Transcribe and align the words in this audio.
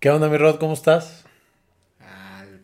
¿Qué 0.00 0.10
onda, 0.10 0.28
mi 0.28 0.36
Rod? 0.36 0.58
¿Cómo 0.58 0.74
estás? 0.74 1.24
Al 2.00 2.60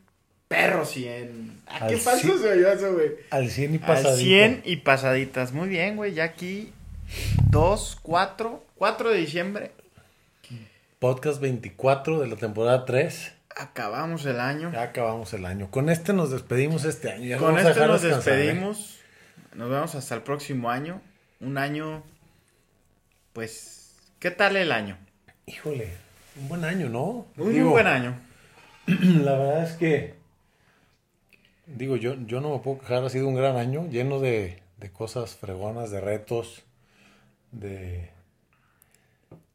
perro 0.49 0.85
100. 0.85 1.63
¿A 1.67 1.77
Al 1.79 1.89
qué 1.91 1.97
cien- 1.97 2.39
se 2.39 2.49
oyó 2.53 2.69
eso, 2.73 2.93
güey? 2.93 3.11
Al 3.31 3.51
100 3.51 3.75
y 3.75 3.79
pasadito. 3.79 4.09
Al 4.11 4.17
100 4.19 4.63
y 4.65 4.77
pasaditas. 4.77 5.53
Muy 5.53 5.69
bien, 5.69 5.97
güey. 5.97 6.15
Ya 6.15 6.25
aquí 6.25 6.73
2, 7.51 7.99
4, 8.03 8.65
4 8.77 9.11
de 9.11 9.17
diciembre. 9.17 9.73
Podcast 11.01 11.41
24 11.41 12.21
de 12.21 12.29
la 12.29 12.37
temporada 12.37 12.85
3. 12.85 13.33
Acabamos 13.57 14.25
el 14.27 14.41
año. 14.41 14.73
Ya 14.73 14.83
acabamos 14.83 15.33
el 15.35 15.45
año. 15.47 15.71
Con 15.71 15.91
este 15.91 16.13
nos 16.13 16.31
despedimos 16.31 16.85
este 16.85 17.11
año. 17.13 17.25
Ya 17.27 17.39
Con 17.39 17.55
dejar 17.57 17.89
nos 17.89 18.05
¿eh? 18.05 18.09
despedimos. 18.09 18.99
Nos 19.55 19.71
vemos 19.71 19.95
hasta 19.95 20.15
el 20.15 20.23
próximo 20.23 20.71
año. 20.71 21.03
Un 21.41 21.59
año. 21.59 22.03
Pues. 23.33 23.97
¿Qué 24.19 24.31
tal 24.31 24.57
el 24.57 24.73
año? 24.73 24.97
Híjole, 25.47 25.93
un 26.37 26.49
buen 26.49 26.65
año, 26.65 26.89
¿no? 26.89 27.27
Un 27.37 27.55
muy 27.55 27.55
Digo, 27.55 27.71
buen 27.71 27.87
año. 27.87 28.19
La 28.87 29.37
verdad 29.39 29.65
es 29.65 29.73
que. 29.77 30.15
Digo, 31.67 31.97
yo, 31.97 32.15
yo 32.27 32.41
no 32.41 32.51
me 32.51 32.59
puedo 32.61 32.79
quejar. 32.79 33.05
Ha 33.05 33.09
sido 33.11 33.29
un 33.29 33.35
gran 33.35 33.57
año 33.57 33.89
lleno 33.89 34.21
de, 34.21 34.63
de 34.79 34.93
cosas 34.93 35.35
fregonas, 35.37 35.91
de 35.91 36.01
retos, 36.01 36.65
de. 37.53 38.11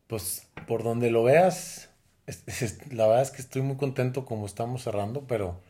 Pues 0.07 0.47
por 0.67 0.83
donde 0.83 1.11
lo 1.11 1.23
veas, 1.23 1.89
es- 2.25 2.43
es- 2.61 2.93
la 2.93 3.07
verdad 3.07 3.23
es 3.23 3.31
que 3.31 3.41
estoy 3.41 3.61
muy 3.61 3.77
contento 3.77 4.25
como 4.25 4.45
estamos 4.45 4.83
cerrando, 4.83 5.25
pero. 5.27 5.61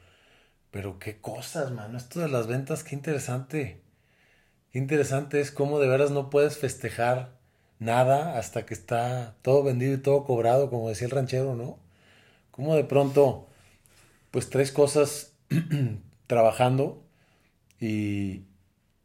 Pero 0.71 0.99
qué 0.99 1.21
cosas, 1.21 1.71
mano. 1.71 1.97
Esto 1.97 2.19
de 2.21 2.29
las 2.29 2.47
ventas, 2.47 2.83
qué 2.83 2.95
interesante. 2.95 3.81
Qué 4.71 4.79
interesante 4.79 5.41
es 5.41 5.51
cómo 5.51 5.79
de 5.79 5.87
veras 5.89 6.11
no 6.11 6.29
puedes 6.31 6.57
festejar 6.59 7.38
nada 7.79 8.37
hasta 8.37 8.65
que 8.65 8.73
está 8.73 9.35
todo 9.41 9.63
vendido 9.63 9.93
y 9.93 9.97
todo 9.97 10.25
cobrado, 10.25 10.69
como 10.69 10.89
decía 10.89 11.05
el 11.05 11.11
ranchero, 11.11 11.55
¿no? 11.55 11.79
Cómo 12.51 12.75
de 12.75 12.83
pronto, 12.83 13.47
pues 14.31 14.49
tres 14.49 14.71
cosas 14.71 15.33
trabajando 16.27 17.01
y 17.79 18.43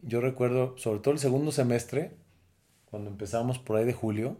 yo 0.02 0.20
recuerdo, 0.20 0.76
sobre 0.76 1.00
todo 1.00 1.14
el 1.14 1.20
segundo 1.20 1.52
semestre, 1.52 2.12
cuando 2.90 3.10
empezamos 3.10 3.58
por 3.58 3.76
ahí 3.76 3.84
de 3.84 3.92
julio, 3.92 4.36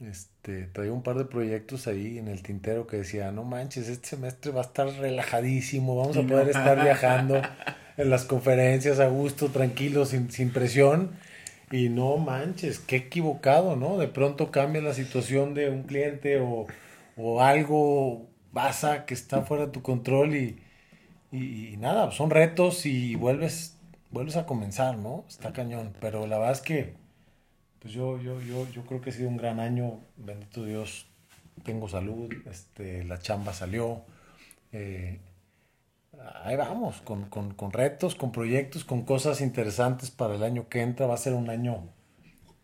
este, 0.00 0.66
traía 0.66 0.92
un 0.92 1.02
par 1.02 1.16
de 1.16 1.24
proyectos 1.24 1.86
ahí 1.86 2.18
en 2.18 2.28
el 2.28 2.42
tintero 2.42 2.86
que 2.86 2.98
decía, 2.98 3.30
no 3.30 3.44
manches, 3.44 3.88
este 3.88 4.08
semestre 4.08 4.50
va 4.50 4.62
a 4.62 4.64
estar 4.64 4.88
relajadísimo, 4.88 5.96
vamos 5.96 6.16
a 6.16 6.22
poder 6.22 6.48
estar 6.48 6.82
viajando 6.82 7.40
en 7.96 8.10
las 8.10 8.24
conferencias 8.24 8.98
a 8.98 9.08
gusto, 9.08 9.48
tranquilo, 9.48 10.04
sin, 10.04 10.30
sin 10.30 10.50
presión. 10.50 11.12
Y 11.70 11.88
no 11.88 12.18
manches, 12.18 12.78
qué 12.78 12.96
equivocado, 12.96 13.76
¿no? 13.76 13.98
De 13.98 14.08
pronto 14.08 14.50
cambia 14.50 14.82
la 14.82 14.94
situación 14.94 15.54
de 15.54 15.70
un 15.70 15.84
cliente 15.84 16.40
o, 16.40 16.66
o 17.16 17.42
algo 17.42 18.26
pasa 18.52 19.06
que 19.06 19.14
está 19.14 19.42
fuera 19.42 19.66
de 19.66 19.72
tu 19.72 19.82
control 19.82 20.36
y, 20.36 20.58
y, 21.32 21.76
nada, 21.78 22.10
son 22.12 22.30
retos 22.30 22.86
y 22.86 23.16
vuelves, 23.16 23.76
vuelves 24.10 24.36
a 24.36 24.46
comenzar, 24.46 24.98
¿no? 24.98 25.24
Está 25.28 25.52
cañón. 25.52 25.92
Pero 26.00 26.26
la 26.26 26.38
verdad 26.38 26.52
es 26.52 26.60
que 26.60 27.04
pues 27.84 27.92
yo, 27.92 28.18
yo, 28.18 28.40
yo, 28.40 28.66
yo 28.70 28.86
creo 28.86 29.02
que 29.02 29.10
ha 29.10 29.12
sido 29.12 29.28
un 29.28 29.36
gran 29.36 29.60
año, 29.60 30.00
bendito 30.16 30.64
Dios, 30.64 31.06
tengo 31.64 31.86
salud, 31.86 32.32
este, 32.50 33.04
la 33.04 33.18
chamba 33.18 33.52
salió, 33.52 34.00
eh, 34.72 35.20
ahí 36.44 36.56
vamos, 36.56 37.00
con, 37.02 37.28
con, 37.28 37.54
con 37.54 37.72
retos, 37.72 38.14
con 38.14 38.32
proyectos, 38.32 38.84
con 38.84 39.02
cosas 39.02 39.40
interesantes 39.40 40.10
para 40.10 40.34
el 40.34 40.42
año 40.42 40.68
que 40.68 40.80
entra, 40.80 41.06
va 41.06 41.14
a 41.14 41.18
ser 41.18 41.34
un 41.34 41.50
año 41.50 41.88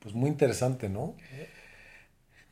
pues 0.00 0.14
muy 0.14 0.28
interesante, 0.28 0.88
¿no? 0.88 1.16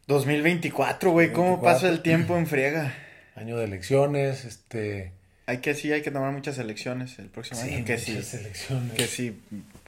2024, 0.06 1.10
güey. 1.10 1.32
¿Cómo 1.32 1.56
24. 1.56 1.74
pasa 1.74 1.88
el 1.88 2.02
tiempo 2.02 2.36
en 2.36 2.46
friega? 2.46 2.94
Año 3.34 3.58
de 3.58 3.64
elecciones, 3.64 4.44
este... 4.44 5.12
Hay 5.46 5.58
que 5.58 5.74
sí, 5.74 5.91
hay 5.92 6.02
que 6.02 6.10
tomar 6.10 6.32
muchas 6.32 6.58
elecciones 6.58 7.19
el 7.19 7.28
próximo 7.28 7.60
año. 7.60 7.84
Que 7.84 7.96
sí, 7.96 8.12
elecciones, 8.12 8.92
que 8.94 9.06
sí, 9.06 9.41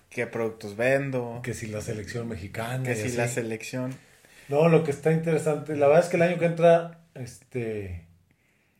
qué 0.09 0.27
productos 0.27 0.77
vendo, 0.77 1.41
que 1.42 1.53
si 1.53 1.66
la 1.66 1.82
selección 1.82 2.28
mexicana, 2.28 2.82
que 2.82 2.97
si 2.97 3.09
así. 3.09 3.16
la 3.16 3.28
selección. 3.28 3.94
No, 4.48 4.69
lo 4.69 4.84
que 4.84 4.91
está 4.91 5.12
interesante, 5.12 5.77
la 5.77 5.87
verdad 5.87 6.04
es 6.04 6.10
que 6.10 6.16
el 6.16 6.22
año 6.22 6.38
que 6.38 6.47
entra, 6.47 7.03
este, 7.15 8.06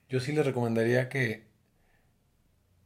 yo 0.08 0.20
sí 0.20 0.32
les 0.32 0.47
recomendaría 0.47 1.10
que, 1.10 1.49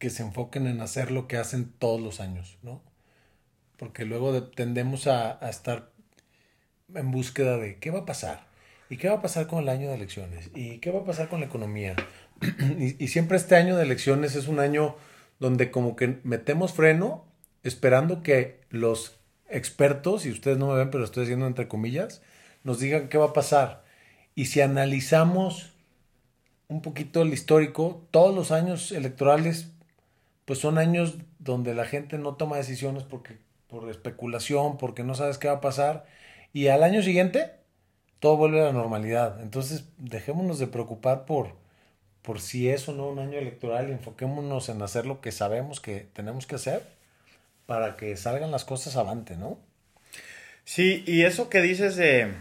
que 0.04 0.10
se 0.10 0.22
enfoquen 0.22 0.66
en 0.66 0.82
hacer 0.82 1.10
lo 1.10 1.26
que 1.28 1.38
hacen 1.38 1.72
todos 1.78 1.98
los 1.98 2.20
años, 2.20 2.59
¿no? 2.60 2.82
Porque 3.78 4.04
luego 4.04 4.34
de- 4.34 4.42
tendemos 4.42 5.06
a, 5.06 5.42
a 5.42 5.48
estar 5.48 5.92
en 6.94 7.10
búsqueda 7.10 7.56
de 7.56 7.78
qué 7.78 7.91
va 7.91 8.00
a 8.00 8.04
pasar, 8.04 8.47
y 8.91 8.98
qué 8.98 9.09
va 9.09 9.14
a 9.14 9.22
pasar 9.22 9.47
con 9.47 9.60
el 9.60 9.70
año 9.70 9.88
de 9.88 9.94
elecciones, 9.94 10.50
y 10.54 10.76
qué 10.81 10.91
va 10.91 11.00
a 11.00 11.04
pasar 11.06 11.31
con 11.31 11.41
la 11.41 11.47
economía. 11.47 11.97
y, 12.78 13.03
y 13.03 13.09
siempre 13.09 13.38
este 13.38 13.56
año 13.56 13.78
de 13.78 13.84
elecciones 13.84 14.37
es 14.37 14.47
un 14.47 14.60
año 14.60 14.94
donde 15.41 15.70
como 15.70 15.97
que 15.97 16.20
metemos 16.22 16.75
freno 16.75 17.25
esperando 17.62 18.22
que 18.22 18.60
los 18.69 19.16
expertos, 19.48 20.26
y 20.26 20.31
ustedes 20.32 20.59
no 20.59 20.66
me 20.69 20.75
ven, 20.75 20.91
pero 20.91 21.03
estoy 21.03 21.22
diciendo 21.22 21.47
entre 21.47 21.66
comillas, 21.66 22.20
nos 22.62 22.78
digan 22.78 23.09
qué 23.09 23.16
va 23.16 23.28
a 23.28 23.32
pasar. 23.32 23.84
Y 24.34 24.47
si 24.47 24.60
analizamos 24.60 25.72
un 26.69 26.82
poquito 26.82 27.22
el 27.22 27.32
histórico, 27.32 28.06
todos 28.10 28.34
los 28.34 28.50
años 28.50 28.93
electorales, 28.93 29.70
pues 30.44 30.59
son 30.59 30.78
años 30.78 31.19
donde 31.38 31.75
la 31.75 31.87
gente 31.87 32.19
no 32.19 32.37
toma 32.37 32.56
decisiones 32.56 33.03
porque, 33.03 33.38
por 33.69 33.88
especulación, 33.91 34.78
porque 34.78 35.05
no 35.05 35.15
sabes 35.15 35.38
qué 35.38 35.49
va 35.49 35.55
a 35.55 35.60
pasar. 35.60 36.06
Y 36.53 36.69
al 36.69 36.82
año 36.82 37.03
siguiente, 37.03 37.53
todo 38.21 38.37
vuelve 38.37 38.60
a 38.60 38.65
la 38.65 38.72
normalidad. 38.72 39.41
Entonces, 39.43 39.88
dejémonos 39.99 40.59
de 40.59 40.66
preocupar 40.66 41.25
por, 41.25 41.56
por 42.22 42.41
si 42.41 42.69
es 42.69 42.88
o 42.88 42.93
no 42.93 43.09
un 43.09 43.19
año 43.19 43.38
electoral 43.38 43.91
enfoquémonos 43.91 44.69
en 44.69 44.82
hacer 44.82 45.06
lo 45.06 45.21
que 45.21 45.32
sabemos 45.32 45.81
que 45.81 46.09
tenemos 46.12 46.47
que 46.47 46.56
hacer 46.56 46.82
para 47.66 47.97
que 47.97 48.16
salgan 48.16 48.50
las 48.50 48.65
cosas 48.65 48.97
avante, 48.97 49.37
¿no? 49.37 49.59
Sí, 50.65 51.05
y 51.06 51.22
eso 51.22 51.49
que 51.50 51.61
dices 51.61 51.97
de 51.97 52.32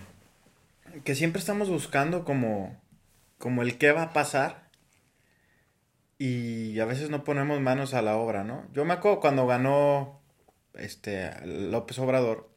que 1.04 1.16
siempre 1.16 1.40
estamos 1.40 1.70
buscando 1.70 2.24
como, 2.24 2.76
como 3.38 3.62
el 3.62 3.78
qué 3.78 3.92
va 3.92 4.04
a 4.04 4.14
pasar 4.14 4.63
y 6.26 6.80
a 6.80 6.86
veces 6.86 7.10
no 7.10 7.26
ponemos 7.26 7.60
manos 7.60 7.94
a 7.94 8.02
la 8.02 8.16
obra, 8.16 8.46
¿no? 8.46 8.66
Yo 8.72 8.86
me 8.86 8.94
acuerdo 8.94 9.20
cuando 9.20 9.46
ganó 9.46 10.22
este 10.74 11.32
López 11.46 12.00
Obrador, 12.00 12.50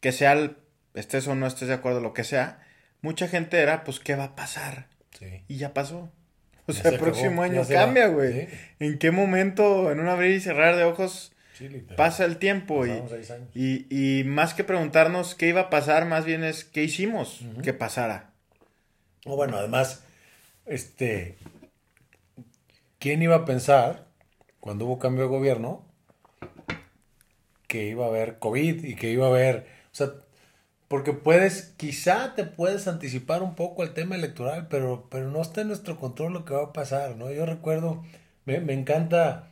que 0.00 0.10
sea 0.10 0.32
el, 0.32 0.56
estés 0.94 1.28
o 1.28 1.34
no 1.34 1.46
estés 1.46 1.68
de 1.68 1.74
acuerdo, 1.74 2.00
lo 2.00 2.14
que 2.14 2.24
sea, 2.24 2.62
mucha 3.02 3.28
gente 3.28 3.58
era, 3.58 3.84
pues, 3.84 4.00
¿qué 4.00 4.14
va 4.14 4.24
a 4.24 4.36
pasar? 4.36 4.86
Sí. 5.18 5.42
Y 5.48 5.58
ya 5.58 5.74
pasó. 5.74 6.10
O 6.66 6.72
sea, 6.72 6.84
se 6.84 6.88
el 6.94 6.98
próximo 6.98 7.42
acabó, 7.42 7.60
año 7.60 7.68
cambia, 7.68 8.06
güey. 8.06 8.46
Sí. 8.46 8.48
¿En 8.78 8.98
qué 8.98 9.10
momento, 9.10 9.92
en 9.92 10.00
un 10.00 10.08
abrir 10.08 10.34
y 10.34 10.40
cerrar 10.40 10.76
de 10.76 10.84
ojos, 10.84 11.34
pasa 11.98 12.24
el 12.24 12.38
tiempo? 12.38 12.86
Y, 12.86 13.02
y, 13.54 14.20
y 14.20 14.24
más 14.24 14.54
que 14.54 14.64
preguntarnos 14.64 15.34
qué 15.34 15.48
iba 15.48 15.60
a 15.60 15.68
pasar, 15.68 16.06
más 16.06 16.24
bien 16.24 16.42
es 16.42 16.64
qué 16.64 16.84
hicimos 16.84 17.40
que 17.62 17.74
pasara. 17.74 18.30
O 19.26 19.36
bueno, 19.36 19.58
además, 19.58 20.04
este, 20.64 21.36
¿quién 23.00 23.22
iba 23.22 23.34
a 23.36 23.44
pensar 23.46 24.06
cuando 24.60 24.86
hubo 24.86 25.00
cambio 25.00 25.24
de 25.24 25.30
gobierno 25.30 25.84
que 27.68 27.86
iba 27.88 28.04
a 28.04 28.08
haber 28.08 28.38
COVID 28.38 28.84
y 28.84 28.96
que 28.96 29.10
iba 29.10 29.26
a 29.26 29.28
haber, 29.30 29.66
o 29.92 29.94
sea, 29.94 30.10
porque 30.88 31.12
puedes, 31.14 31.74
quizá 31.78 32.34
te 32.36 32.44
puedes 32.44 32.88
anticipar 32.88 33.42
un 33.42 33.54
poco 33.56 33.82
al 33.82 33.94
tema 33.94 34.16
electoral, 34.16 34.68
pero, 34.68 35.08
pero 35.10 35.30
no 35.30 35.42
está 35.42 35.62
en 35.62 35.68
nuestro 35.68 35.98
control 35.98 36.32
lo 36.34 36.44
que 36.44 36.54
va 36.54 36.64
a 36.66 36.74
pasar, 36.74 37.16
¿no? 37.16 37.30
Yo 37.32 37.46
recuerdo, 37.46 38.04
me, 38.46 38.56
encanta 38.74 39.50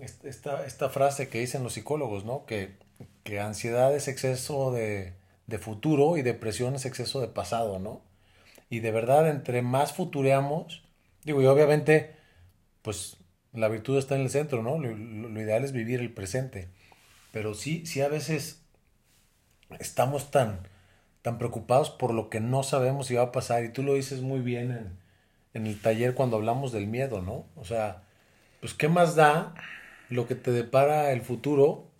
est- 0.00 0.24
esta, 0.26 0.66
esta 0.66 0.90
frase 0.90 1.28
que 1.30 1.40
dicen 1.40 1.64
los 1.64 1.74
psicólogos, 1.74 2.24
¿no? 2.24 2.46
Que, 2.46 2.76
que 3.24 3.40
ansiedad 3.40 3.94
es 3.96 4.08
exceso 4.08 4.72
de, 4.72 5.14
de 5.48 5.58
futuro 5.58 6.16
y 6.18 6.22
depresión 6.22 6.74
es 6.76 6.86
exceso 6.86 7.20
de 7.22 7.28
pasado, 7.28 7.78
¿no? 7.80 8.02
Y 8.70 8.80
de 8.80 8.90
verdad, 8.92 9.28
entre 9.28 9.62
más 9.62 9.92
futureamos, 9.92 10.82
digo, 11.24 11.42
y 11.42 11.46
obviamente, 11.46 12.14
pues 12.82 13.16
la 13.52 13.68
virtud 13.68 13.98
está 13.98 14.16
en 14.16 14.22
el 14.22 14.30
centro, 14.30 14.62
¿no? 14.62 14.78
Lo, 14.78 15.40
ideal 15.40 15.64
es 15.64 15.72
vivir 15.72 16.00
el 16.00 16.12
presente. 16.12 16.68
Pero 17.32 17.54
sí, 17.54 17.86
sí 17.86 18.00
a 18.00 18.08
veces 18.08 18.62
estamos 19.78 20.30
tan, 20.30 20.60
tan 21.22 21.38
preocupados 21.38 21.90
por 21.90 22.12
lo 22.14 22.30
que 22.30 22.40
no 22.40 22.62
sabemos 22.62 23.06
si 23.06 23.14
va 23.14 23.22
a 23.24 23.32
pasar. 23.32 23.64
Y 23.64 23.72
tú 23.72 23.82
lo 23.82 23.94
dices 23.94 24.20
muy 24.20 24.40
bien 24.40 24.70
en, 24.70 24.98
en 25.54 25.66
el 25.66 25.80
taller 25.80 26.14
cuando 26.14 26.36
hablamos 26.36 26.72
del 26.72 26.86
miedo, 26.86 27.22
¿no? 27.22 27.46
O 27.56 27.64
sea, 27.64 28.02
pues 28.60 28.74
¿qué 28.74 28.88
más 28.88 29.16
da 29.16 29.54
lo 30.08 30.26
que 30.26 30.34
te 30.34 30.50
depara 30.50 31.12
el 31.12 31.22
futuro 31.22 31.90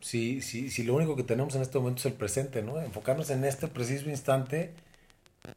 si, 0.00 0.40
si, 0.40 0.70
si 0.70 0.82
lo 0.82 0.94
único 0.94 1.16
que 1.16 1.22
tenemos 1.22 1.54
en 1.54 1.62
este 1.62 1.78
momento 1.78 2.00
es 2.00 2.06
el 2.06 2.14
presente, 2.14 2.62
¿no? 2.62 2.80
Enfocarnos 2.80 3.30
en 3.30 3.44
este 3.44 3.68
preciso 3.68 4.08
instante 4.08 4.74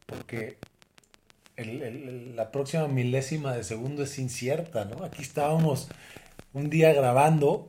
porque 0.06 0.58
el- 1.56 1.82
el- 1.82 2.36
la 2.36 2.50
próxima 2.50 2.88
milésima 2.88 3.54
de 3.54 3.64
segundo 3.64 4.02
es 4.02 4.18
incierta, 4.18 4.84
¿no? 4.84 5.04
Aquí 5.04 5.22
estábamos 5.22 5.88
un 6.52 6.70
día 6.70 6.92
grabando, 6.92 7.68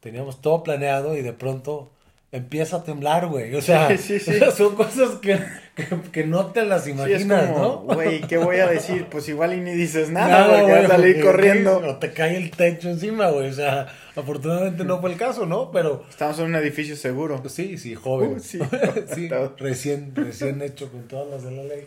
teníamos 0.00 0.40
todo 0.40 0.62
planeado 0.62 1.16
y 1.16 1.22
de 1.22 1.32
pronto 1.32 1.90
empieza 2.30 2.78
a 2.78 2.84
temblar, 2.84 3.26
güey. 3.26 3.54
O 3.54 3.62
sea, 3.62 3.88
son 4.56 4.74
cosas 4.74 5.12
que, 5.22 5.38
que, 6.12 6.24
no 6.26 6.46
te 6.46 6.64
las 6.64 6.86
imaginas, 6.86 7.50
¿no? 7.50 7.78
Güey, 7.78 8.20
¿qué 8.22 8.36
voy 8.36 8.58
a 8.58 8.66
decir? 8.70 9.06
Pues 9.10 9.28
igual 9.28 9.54
y 9.54 9.60
ni 9.60 9.72
dices 9.72 10.10
nada, 10.10 10.46
porque 10.48 10.72
vas 10.72 10.84
a 10.84 10.88
salir 10.88 11.20
corriendo. 11.22 11.78
O 11.78 11.96
te 11.96 12.12
cae 12.12 12.36
el 12.36 12.50
techo 12.50 12.90
encima, 12.90 13.30
güey. 13.30 13.48
O 13.48 13.52
sea, 13.54 13.86
afortunadamente 14.14 14.84
no 14.84 15.00
fue 15.00 15.12
el 15.12 15.16
caso, 15.16 15.46
¿no? 15.46 15.70
Pero. 15.70 16.04
Estamos 16.10 16.38
en 16.40 16.46
un 16.46 16.56
edificio 16.56 16.96
seguro. 16.96 17.42
Sí, 17.48 17.78
sí, 17.78 17.94
joven. 17.94 18.34
Uh, 18.34 18.40
sí, 18.40 18.58
sí 19.14 19.28
recién, 19.56 20.14
recién 20.14 20.60
hecho 20.62 20.90
con 20.92 21.08
todas 21.08 21.28
las 21.30 21.44
de 21.44 21.50
la 21.52 21.62
ley. 21.62 21.84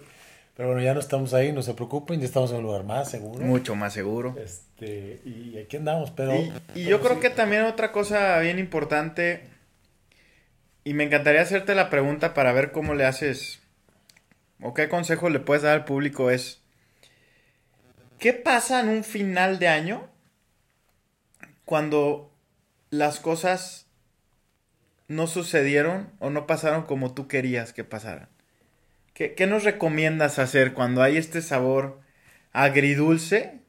Pero 0.56 0.70
bueno, 0.70 0.84
ya 0.84 0.94
no 0.94 1.00
estamos 1.00 1.34
ahí, 1.34 1.52
no 1.52 1.62
se 1.62 1.74
preocupen, 1.74 2.20
ya 2.20 2.26
estamos 2.26 2.52
en 2.52 2.58
un 2.58 2.64
lugar 2.64 2.84
más 2.84 3.10
seguro. 3.10 3.44
Mucho 3.44 3.76
más 3.76 3.94
seguro. 3.94 4.36
Este, 4.38 5.22
y 5.24 5.58
aquí 5.58 5.78
andamos, 5.78 6.12
pero... 6.12 6.34
Y, 6.76 6.84
yo 6.84 7.02
creo 7.02 7.20
que 7.20 7.30
también 7.30 7.64
otra 7.64 7.92
cosa 7.92 8.38
bien 8.40 8.60
importante, 8.60 9.48
y 10.84 10.94
me 10.94 11.06
encantaría 11.06 11.42
hacerte 11.42 11.74
la 11.74 11.90
pregunta 11.90 12.34
para 12.34 12.52
ver 12.52 12.72
cómo 12.72 12.96
le 12.96 13.06
haces, 13.06 13.62
o 14.62 14.74
qué 14.74 14.90
consejo 14.90 15.30
le 15.30 15.40
puedes 15.40 15.64
dar 15.64 15.74
al 15.74 15.86
público 15.86 16.30
es, 16.30 16.62
¿qué 18.20 18.34
pasa 18.34 18.82
en 18.82 18.90
un 18.90 19.04
final 19.06 19.58
de 19.58 19.70
año 19.70 20.10
cuando 21.64 22.30
las 22.90 23.22
cosas 23.22 23.88
no 25.08 25.28
sucedieron 25.28 26.10
o 26.20 26.30
no 26.30 26.46
pasaron 26.46 26.84
como 26.84 27.14
tú 27.14 27.30
querías 27.30 27.72
que 27.72 27.86
pasaran? 27.86 28.31
¿Qué, 29.14 29.46
nos 29.46 29.64
recomiendas 29.64 30.40
hacer 30.40 30.74
cuando 30.74 31.04
hay 31.04 31.18
este 31.18 31.42
sabor 31.42 32.00
agridulce? 32.54 33.60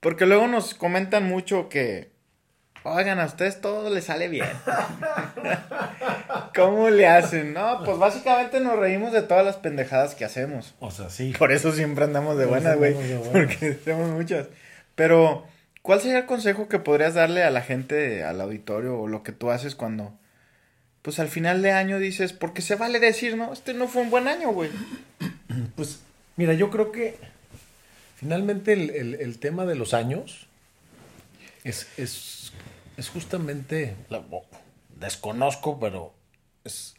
Porque 0.00 0.26
luego 0.26 0.46
nos 0.46 0.74
comentan 0.74 1.24
mucho 1.24 1.68
que, 1.70 2.12
oigan, 2.82 3.18
a 3.18 3.24
ustedes 3.24 3.60
todo 3.60 3.88
les 3.88 4.04
sale 4.04 4.28
bien. 4.28 4.46
¿Cómo 6.54 6.90
le 6.90 7.08
hacen? 7.08 7.54
No, 7.54 7.82
pues 7.84 7.98
básicamente 7.98 8.60
nos 8.60 8.78
reímos 8.78 9.12
de 9.12 9.22
todas 9.22 9.44
las 9.44 9.56
pendejadas 9.56 10.14
que 10.14 10.24
hacemos. 10.24 10.74
O 10.78 10.90
sea, 10.90 11.08
sí. 11.08 11.32
Por 11.36 11.50
eso 11.50 11.72
siempre 11.72 12.04
andamos 12.04 12.36
de 12.36 12.46
buenas, 12.46 12.76
güey. 12.76 12.94
Porque 13.32 13.78
hacemos 13.80 14.10
muchas. 14.10 14.48
Pero, 14.94 15.46
¿cuál 15.82 16.00
sería 16.00 16.18
el 16.18 16.26
consejo 16.26 16.68
que 16.68 16.78
podrías 16.78 17.14
darle 17.14 17.42
a 17.42 17.50
la 17.50 17.62
gente, 17.62 18.22
al 18.22 18.40
auditorio, 18.40 19.00
o 19.00 19.08
lo 19.08 19.22
que 19.22 19.32
tú 19.32 19.50
haces 19.50 19.74
cuando 19.74 20.16
pues 21.04 21.18
al 21.18 21.28
final 21.28 21.60
de 21.60 21.70
año 21.70 21.98
dices, 21.98 22.32
porque 22.32 22.62
se 22.62 22.76
vale 22.76 22.98
decir, 22.98 23.36
no, 23.36 23.52
este 23.52 23.74
no 23.74 23.88
fue 23.88 24.00
un 24.00 24.10
buen 24.10 24.26
año, 24.26 24.50
güey. 24.52 24.70
Pues 25.76 26.00
mira, 26.36 26.54
yo 26.54 26.70
creo 26.70 26.90
que 26.92 27.18
finalmente 28.16 28.72
el, 28.72 29.38
tema 29.38 29.66
de 29.66 29.74
los 29.74 29.92
años 29.92 30.46
es, 31.62 31.86
es, 31.98 32.52
es 32.96 33.08
justamente, 33.10 33.96
desconozco, 34.98 35.78
pero 35.78 36.14
es, 36.64 36.94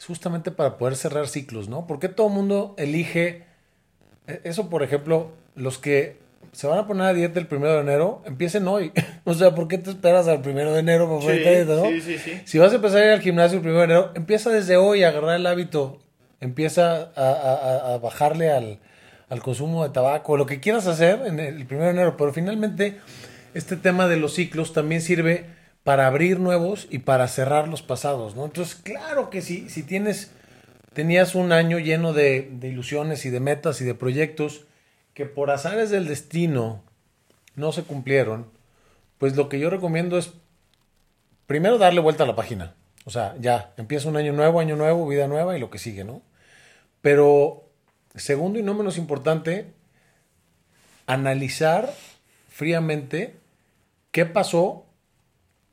es, 0.00 0.04
justamente 0.04 0.50
para 0.50 0.76
poder 0.76 0.96
cerrar 0.96 1.28
ciclos, 1.28 1.68
¿no? 1.68 1.86
Porque 1.86 2.08
todo 2.08 2.26
el 2.26 2.34
mundo 2.34 2.74
elige, 2.76 3.44
e, 4.26 4.40
eso 4.42 4.68
por 4.68 4.82
ejemplo, 4.82 5.30
los 5.54 5.78
que 5.78 6.18
se 6.58 6.66
van 6.66 6.80
a 6.80 6.88
poner 6.88 7.06
a 7.06 7.14
dieta 7.14 7.38
el 7.38 7.46
primero 7.46 7.74
de 7.74 7.82
enero, 7.82 8.20
empiecen 8.26 8.66
hoy. 8.66 8.90
o 9.24 9.32
sea, 9.32 9.54
¿por 9.54 9.68
qué 9.68 9.78
te 9.78 9.90
esperas 9.90 10.26
al 10.26 10.42
primero 10.42 10.72
de 10.72 10.80
enero 10.80 11.08
para 11.08 11.32
sí, 11.32 11.38
dieta, 11.38 11.76
no? 11.76 11.84
Sí, 11.84 12.00
sí, 12.00 12.18
sí. 12.18 12.40
Si 12.44 12.58
vas 12.58 12.72
a 12.72 12.74
empezar 12.74 13.00
a 13.00 13.04
ir 13.04 13.12
al 13.12 13.20
gimnasio 13.20 13.58
el 13.58 13.62
primero 13.62 13.78
de 13.78 13.84
enero, 13.84 14.10
empieza 14.16 14.50
desde 14.50 14.76
hoy 14.76 15.04
a 15.04 15.10
agarrar 15.10 15.36
el 15.36 15.46
hábito. 15.46 16.00
Empieza 16.40 17.12
a, 17.14 17.96
bajarle 18.02 18.50
al, 18.50 18.80
consumo 19.40 19.84
de 19.84 19.90
tabaco, 19.90 20.36
lo 20.36 20.46
que 20.46 20.58
quieras 20.58 20.88
hacer 20.88 21.22
en 21.26 21.38
el 21.38 21.64
primero 21.64 21.84
de 21.84 21.92
enero. 21.92 22.16
Pero 22.16 22.32
finalmente, 22.32 22.96
este 23.54 23.76
tema 23.76 24.08
de 24.08 24.16
los 24.16 24.34
ciclos 24.34 24.72
también 24.72 25.00
sirve 25.00 25.46
para 25.84 26.08
abrir 26.08 26.40
nuevos 26.40 26.88
y 26.90 26.98
para 26.98 27.28
cerrar 27.28 27.68
los 27.68 27.82
pasados, 27.82 28.34
¿no? 28.34 28.46
Entonces, 28.46 28.74
claro 28.74 29.30
que 29.30 29.42
si, 29.42 29.70
si 29.70 29.84
tienes, 29.84 30.32
tenías 30.92 31.36
un 31.36 31.52
año 31.52 31.78
lleno 31.78 32.12
de, 32.12 32.50
de 32.50 32.66
ilusiones 32.66 33.24
y 33.26 33.30
de 33.30 33.38
metas 33.38 33.80
y 33.80 33.84
de 33.84 33.94
proyectos, 33.94 34.64
que 35.18 35.26
por 35.26 35.50
azares 35.50 35.90
del 35.90 36.06
destino 36.06 36.84
no 37.56 37.72
se 37.72 37.82
cumplieron, 37.82 38.46
pues 39.18 39.34
lo 39.34 39.48
que 39.48 39.58
yo 39.58 39.68
recomiendo 39.68 40.16
es 40.16 40.32
primero 41.48 41.76
darle 41.76 41.98
vuelta 41.98 42.22
a 42.22 42.26
la 42.28 42.36
página. 42.36 42.76
O 43.04 43.10
sea, 43.10 43.34
ya, 43.40 43.74
empieza 43.78 44.08
un 44.08 44.16
año 44.16 44.32
nuevo, 44.32 44.60
año 44.60 44.76
nuevo, 44.76 45.08
vida 45.08 45.26
nueva 45.26 45.56
y 45.56 45.60
lo 45.60 45.70
que 45.70 45.80
sigue, 45.80 46.04
¿no? 46.04 46.22
Pero, 47.02 47.68
segundo 48.14 48.60
y 48.60 48.62
no 48.62 48.74
menos 48.74 48.96
importante, 48.96 49.72
analizar 51.08 51.92
fríamente 52.48 53.34
qué 54.12 54.24
pasó 54.24 54.86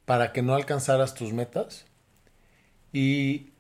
para 0.06 0.34
que 0.34 0.42
no 0.42 0.56
alcanzaras 0.56 1.14
tus 1.14 1.34
metas 1.34 1.86
y 2.92 3.52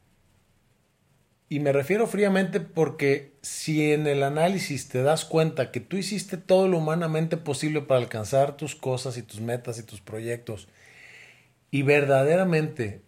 y 1.47 1.59
me 1.59 1.71
refiero 1.71 2.07
fríamente 2.07 2.59
porque 2.59 3.33
si 3.42 3.92
en 3.92 4.07
el 4.07 4.24
análisis 4.24 4.89
te 4.89 5.03
das 5.03 5.25
cuenta 5.25 5.71
que 5.71 5.80
tú 5.80 5.97
hiciste 5.97 6.38
todo 6.38 6.68
lo 6.68 6.80
humanamente 6.80 7.38
posible 7.38 7.81
para 7.81 8.00
alcanzar 8.00 8.57
tus 8.57 8.75
cosas 8.75 9.18
y 9.18 9.21
tus 9.21 9.42
metas 9.42 9.77
y 9.77 9.83
tus 9.83 10.01
proyectos 10.01 10.68
y 11.69 11.83
verdaderamente 11.83 13.01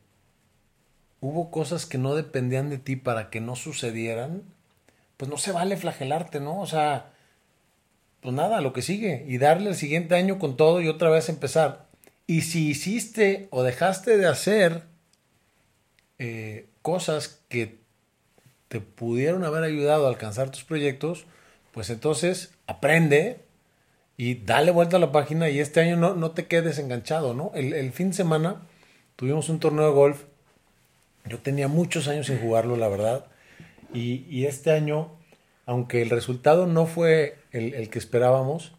hubo 1.20 1.50
cosas 1.50 1.86
que 1.86 1.98
no 1.98 2.16
dependían 2.16 2.70
de 2.70 2.78
ti 2.78 2.96
para 2.96 3.30
que 3.30 3.42
no 3.42 3.56
sucedieran, 3.56 4.44
pues 5.18 5.30
no 5.30 5.38
se 5.38 5.52
vale 5.52 5.78
flagelarte, 5.78 6.40
¿no? 6.40 6.60
O 6.60 6.68
sea, 6.68 7.14
pues 8.22 8.36
nada, 8.36 8.62
lo 8.62 8.74
que 8.74 8.84
sigue 8.84 9.26
y 9.28 9.40
darle 9.40 9.70
el 9.70 9.76
siguiente 9.76 10.16
año 10.16 10.38
con 10.38 10.58
todo 10.58 10.82
y 10.82 10.88
otra 10.88 11.10
vez 11.10 11.30
empezar. 11.30 11.88
Y 12.28 12.42
si 12.42 12.70
hiciste 12.70 13.48
o 13.50 13.64
dejaste 13.64 14.18
de 14.18 14.28
hacer 14.28 14.84
eh, 16.20 16.68
cosas 16.82 17.42
que 17.50 17.80
te 18.68 18.82
pudieron 18.82 19.44
haber 19.44 19.64
ayudado 19.64 20.06
a 20.06 20.10
alcanzar 20.10 20.50
tus 20.50 20.64
proyectos, 20.64 21.26
pues 21.72 21.90
entonces 21.90 22.54
aprende 22.66 23.40
y 24.18 24.36
dale 24.36 24.72
vuelta 24.72 24.98
a 24.98 25.00
la 25.00 25.12
página 25.12 25.50
y 25.50 25.60
este 25.60 25.80
año 25.80 25.96
no, 25.96 26.16
no 26.16 26.32
te 26.32 26.48
quedes 26.48 26.80
enganchado, 26.80 27.34
¿no? 27.34 27.52
El, 27.54 27.92
fin 27.92 28.10
de 28.10 28.16
semana 28.16 28.64
tuvimos 29.16 29.50
un 29.50 29.60
torneo 29.60 29.86
de 29.86 29.94
golf. 29.94 30.24
Yo 31.26 31.40
tenía 31.40 31.68
muchos 31.68 32.08
años 32.08 32.28
sin 32.28 32.40
jugarlo, 32.40 32.78
la 32.78 32.88
verdad. 32.88 33.26
Y, 33.94 34.46
este 34.46 34.72
año, 34.72 35.12
aunque 35.66 36.02
el 36.02 36.10
resultado 36.10 36.68
no 36.68 36.86
fue 36.86 37.38
el, 37.52 37.74
el, 37.74 37.90
que 37.90 38.00
esperábamos, 38.00 38.74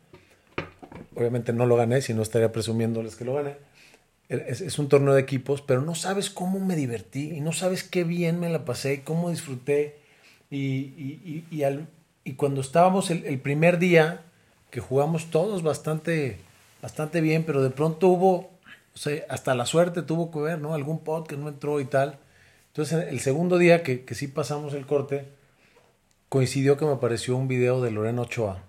obviamente 1.15 1.53
no 1.53 1.67
lo 1.67 1.77
gané, 1.77 2.03
si 2.03 2.15
no 2.15 2.23
estaría 2.23 2.53
presumiéndoles 2.53 3.17
que 3.17 3.25
lo 3.25 3.35
gané. 3.35 3.68
Es, 4.29 4.79
un 4.79 4.89
torneo 4.91 5.15
de 5.15 5.23
equipos, 5.23 5.63
pero 5.63 5.81
no 5.81 5.95
sabes 5.95 6.29
cómo 6.29 6.61
me 6.61 6.77
divertí 6.77 7.33
y 7.33 7.41
no 7.41 7.53
sabes 7.53 7.83
qué 7.83 8.05
bien 8.05 8.39
me 8.39 8.51
la 8.51 8.67
pasé 8.67 8.95
y 8.95 8.99
cómo 8.99 9.31
disfruté. 9.31 9.97
Y, 10.51 11.45
y, 11.51 11.63
al, 11.63 11.89
y 12.25 12.35
cuando 12.35 12.61
estábamos 12.61 13.11
el, 13.11 13.41
primer 13.41 13.79
día, 13.79 14.23
que 14.71 14.81
jugamos 14.81 15.31
todos 15.31 15.63
bastante, 15.63 16.37
bastante 16.83 17.23
bien, 17.23 17.45
pero 17.45 17.63
de 17.63 17.71
pronto 17.71 18.09
hubo, 18.09 18.51
o 18.95 18.99
sea, 18.99 19.25
hasta 19.31 19.55
la 19.55 19.65
suerte 19.65 20.03
tuvo 20.03 20.31
que 20.31 20.41
ver, 20.41 20.59
¿no? 20.59 20.75
Algún 20.75 20.99
pot 21.01 21.27
que 21.27 21.39
no 21.39 21.49
entró 21.49 21.81
y 21.81 21.87
tal. 21.87 22.19
Entonces, 22.69 23.09
el 23.09 23.21
segundo 23.21 23.57
día 23.57 23.83
que, 23.83 24.05
que 24.05 24.15
sí 24.15 24.29
pasamos 24.29 24.75
el 24.75 24.85
corte, 24.85 25.27
coincidió 26.29 26.77
que 26.77 26.85
me 26.85 26.93
apareció 26.93 27.35
un 27.35 27.49
video 27.49 27.81
de 27.81 27.91
Lorena 27.93 28.23
Ochoa. 28.23 28.63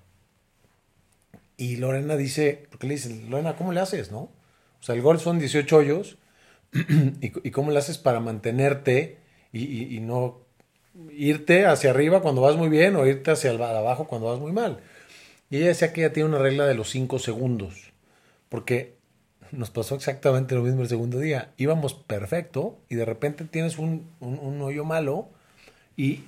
Y 1.58 1.76
Lorena 1.76 2.16
dice, 2.16 2.66
porque 2.72 2.88
le 2.88 2.94
dice, 2.94 3.26
Lorena, 3.28 3.58
¿cómo 3.58 3.74
le 3.74 3.82
haces, 3.82 4.12
no? 4.12 4.30
O 4.82 4.84
sea, 4.84 4.96
el 4.96 5.02
golf 5.02 5.22
son 5.22 5.40
18 5.40 5.78
hoyos. 5.78 6.18
y, 7.22 7.52
cómo 7.52 7.72
lo 7.72 7.80
haces 7.80 7.98
para 7.98 8.20
mantenerte 8.20 9.18
y, 9.52 10.00
no 10.02 10.40
irte 11.12 11.66
hacia 11.66 11.92
arriba 11.92 12.22
cuando 12.22 12.42
vas 12.42 12.56
muy 12.56 12.70
bien 12.70 12.96
o 12.96 13.06
irte 13.06 13.32
hacia 13.32 13.52
abajo 13.52 14.08
cuando 14.08 14.28
vas 14.28 14.40
muy 14.40 14.52
mal. 14.52 14.80
Y 15.50 15.58
ella 15.58 15.68
decía 15.68 15.94
que 15.94 16.02
ella 16.02 16.14
tiene 16.14 16.30
una 16.30 16.40
regla 16.40 16.68
de 16.68 16.76
los 16.76 16.90
5 16.90 17.20
segundos. 17.20 17.92
Porque 18.50 18.96
nos 19.52 19.72
pasó 19.72 19.96
exactamente 19.96 20.56
lo 20.56 20.62
mismo 20.62 20.82
el 20.82 20.90
segundo 20.90 21.20
día. 21.20 21.52
Íbamos 21.58 21.94
perfecto 21.94 22.78
y 22.88 22.96
de 22.96 23.06
repente 23.06 23.46
tienes 23.46 23.78
un, 23.80 24.08
un, 24.20 24.62
hoyo 24.62 24.86
malo 24.86 25.30
y, 25.98 26.24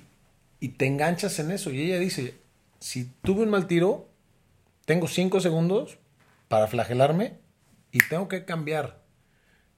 y, 0.58 0.70
te 0.70 0.86
enganchas 0.86 1.38
en 1.38 1.52
eso. 1.52 1.70
Y 1.70 1.82
ella 1.82 1.98
dice, 1.98 2.34
si 2.80 3.08
tuve 3.22 3.42
un 3.42 3.50
mal 3.50 3.66
tiro, 3.66 4.08
tengo 4.86 5.06
5 5.06 5.40
segundos 5.40 5.98
para 6.48 6.66
flagelarme 6.66 7.41
y 7.92 7.98
tengo 8.08 8.26
que 8.26 8.44
cambiar 8.44 9.02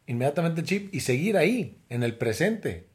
inmediatamente 0.07 0.61
el 0.61 0.67
chip 0.67 0.95
y 0.95 1.01
seguir 1.01 1.37
ahí, 1.37 1.79
en 1.89 2.03
el 2.03 2.17
presente, 2.17 2.87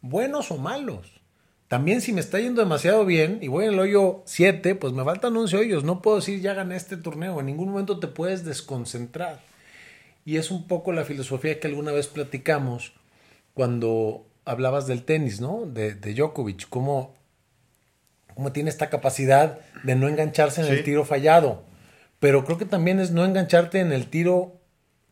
buenos 0.00 0.50
o 0.50 0.58
malos. 0.58 1.20
También 1.66 2.00
si 2.00 2.14
me 2.14 2.20
está 2.20 2.40
yendo 2.40 2.62
demasiado 2.62 3.04
bien 3.04 3.40
y 3.42 3.48
voy 3.48 3.66
en 3.66 3.74
el 3.74 3.78
hoyo 3.78 4.22
7, 4.24 4.74
pues 4.76 4.94
me 4.94 5.04
faltan 5.04 5.36
11 5.36 5.56
hoyos. 5.56 5.84
No 5.84 6.00
puedo 6.00 6.16
decir 6.16 6.40
ya 6.40 6.54
gané 6.54 6.76
este 6.76 6.96
torneo. 6.96 7.40
En 7.40 7.46
ningún 7.46 7.68
momento 7.68 8.00
te 8.00 8.06
puedes 8.06 8.44
desconcentrar. 8.44 9.40
Y 10.24 10.38
es 10.38 10.50
un 10.50 10.66
poco 10.66 10.92
la 10.92 11.04
filosofía 11.04 11.60
que 11.60 11.66
alguna 11.66 11.92
vez 11.92 12.06
platicamos 12.06 12.94
cuando 13.52 14.26
hablabas 14.46 14.86
del 14.86 15.04
tenis, 15.04 15.42
¿no? 15.42 15.66
De, 15.66 15.94
de 15.94 16.14
Djokovic, 16.14 16.68
cómo, 16.70 17.14
cómo 18.34 18.52
tiene 18.52 18.70
esta 18.70 18.88
capacidad 18.88 19.58
de 19.84 19.94
no 19.94 20.08
engancharse 20.08 20.62
en 20.62 20.72
el 20.72 20.84
tiro 20.84 21.04
fallado. 21.04 21.64
Pero 22.18 22.46
creo 22.46 22.56
que 22.56 22.64
también 22.64 22.98
es 22.98 23.10
no 23.10 23.26
engancharte 23.26 23.80
en 23.80 23.92
el 23.92 24.08
tiro 24.08 24.57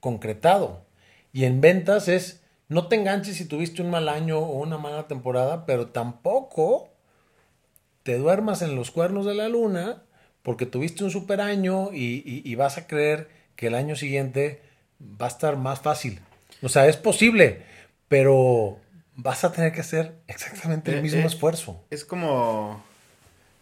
concretado. 0.01 0.85
Y 1.33 1.45
en 1.45 1.61
ventas 1.61 2.09
es 2.09 2.43
no 2.69 2.89
te 2.89 2.97
enganches 2.97 3.37
si 3.37 3.45
tuviste 3.45 3.83
un 3.83 3.91
mal 3.91 4.09
año 4.09 4.39
o 4.39 4.59
una 4.61 4.79
mala 4.79 5.07
temporada, 5.07 5.67
pero 5.67 5.89
tampoco 5.89 6.89
te 8.03 8.19
duermas 8.19 8.63
en 8.63 8.75
los 8.75 8.91
cuernos 8.91 9.27
de 9.27 9.35
la 9.35 9.49
luna 9.49 10.03
porque 10.43 10.67
tuviste 10.67 11.05
un 11.05 11.11
super 11.11 11.41
año 11.41 11.93
y, 11.93 12.43
y 12.45 12.55
vas 12.55 12.79
a 12.79 12.87
creer 12.87 13.29
que 13.57 13.67
el 13.69 13.75
año 13.75 13.97
siguiente 13.97 14.63
va 15.01 15.27
a 15.27 15.29
estar 15.29 15.57
más 15.57 15.81
fácil. 15.81 16.21
O 16.63 16.69
sea, 16.69 16.87
es 16.87 16.97
posible, 16.97 17.63
pero 18.09 18.79
vas 19.17 19.45
a 19.45 19.53
tener 19.53 19.73
que 19.73 19.81
hacer 19.81 20.15
exactamente 20.27 20.93
el 20.93 20.99
Eh, 20.99 21.03
mismo 21.03 21.21
eh, 21.21 21.27
esfuerzo. 21.27 21.85
Es 21.91 22.05
como. 22.05 22.83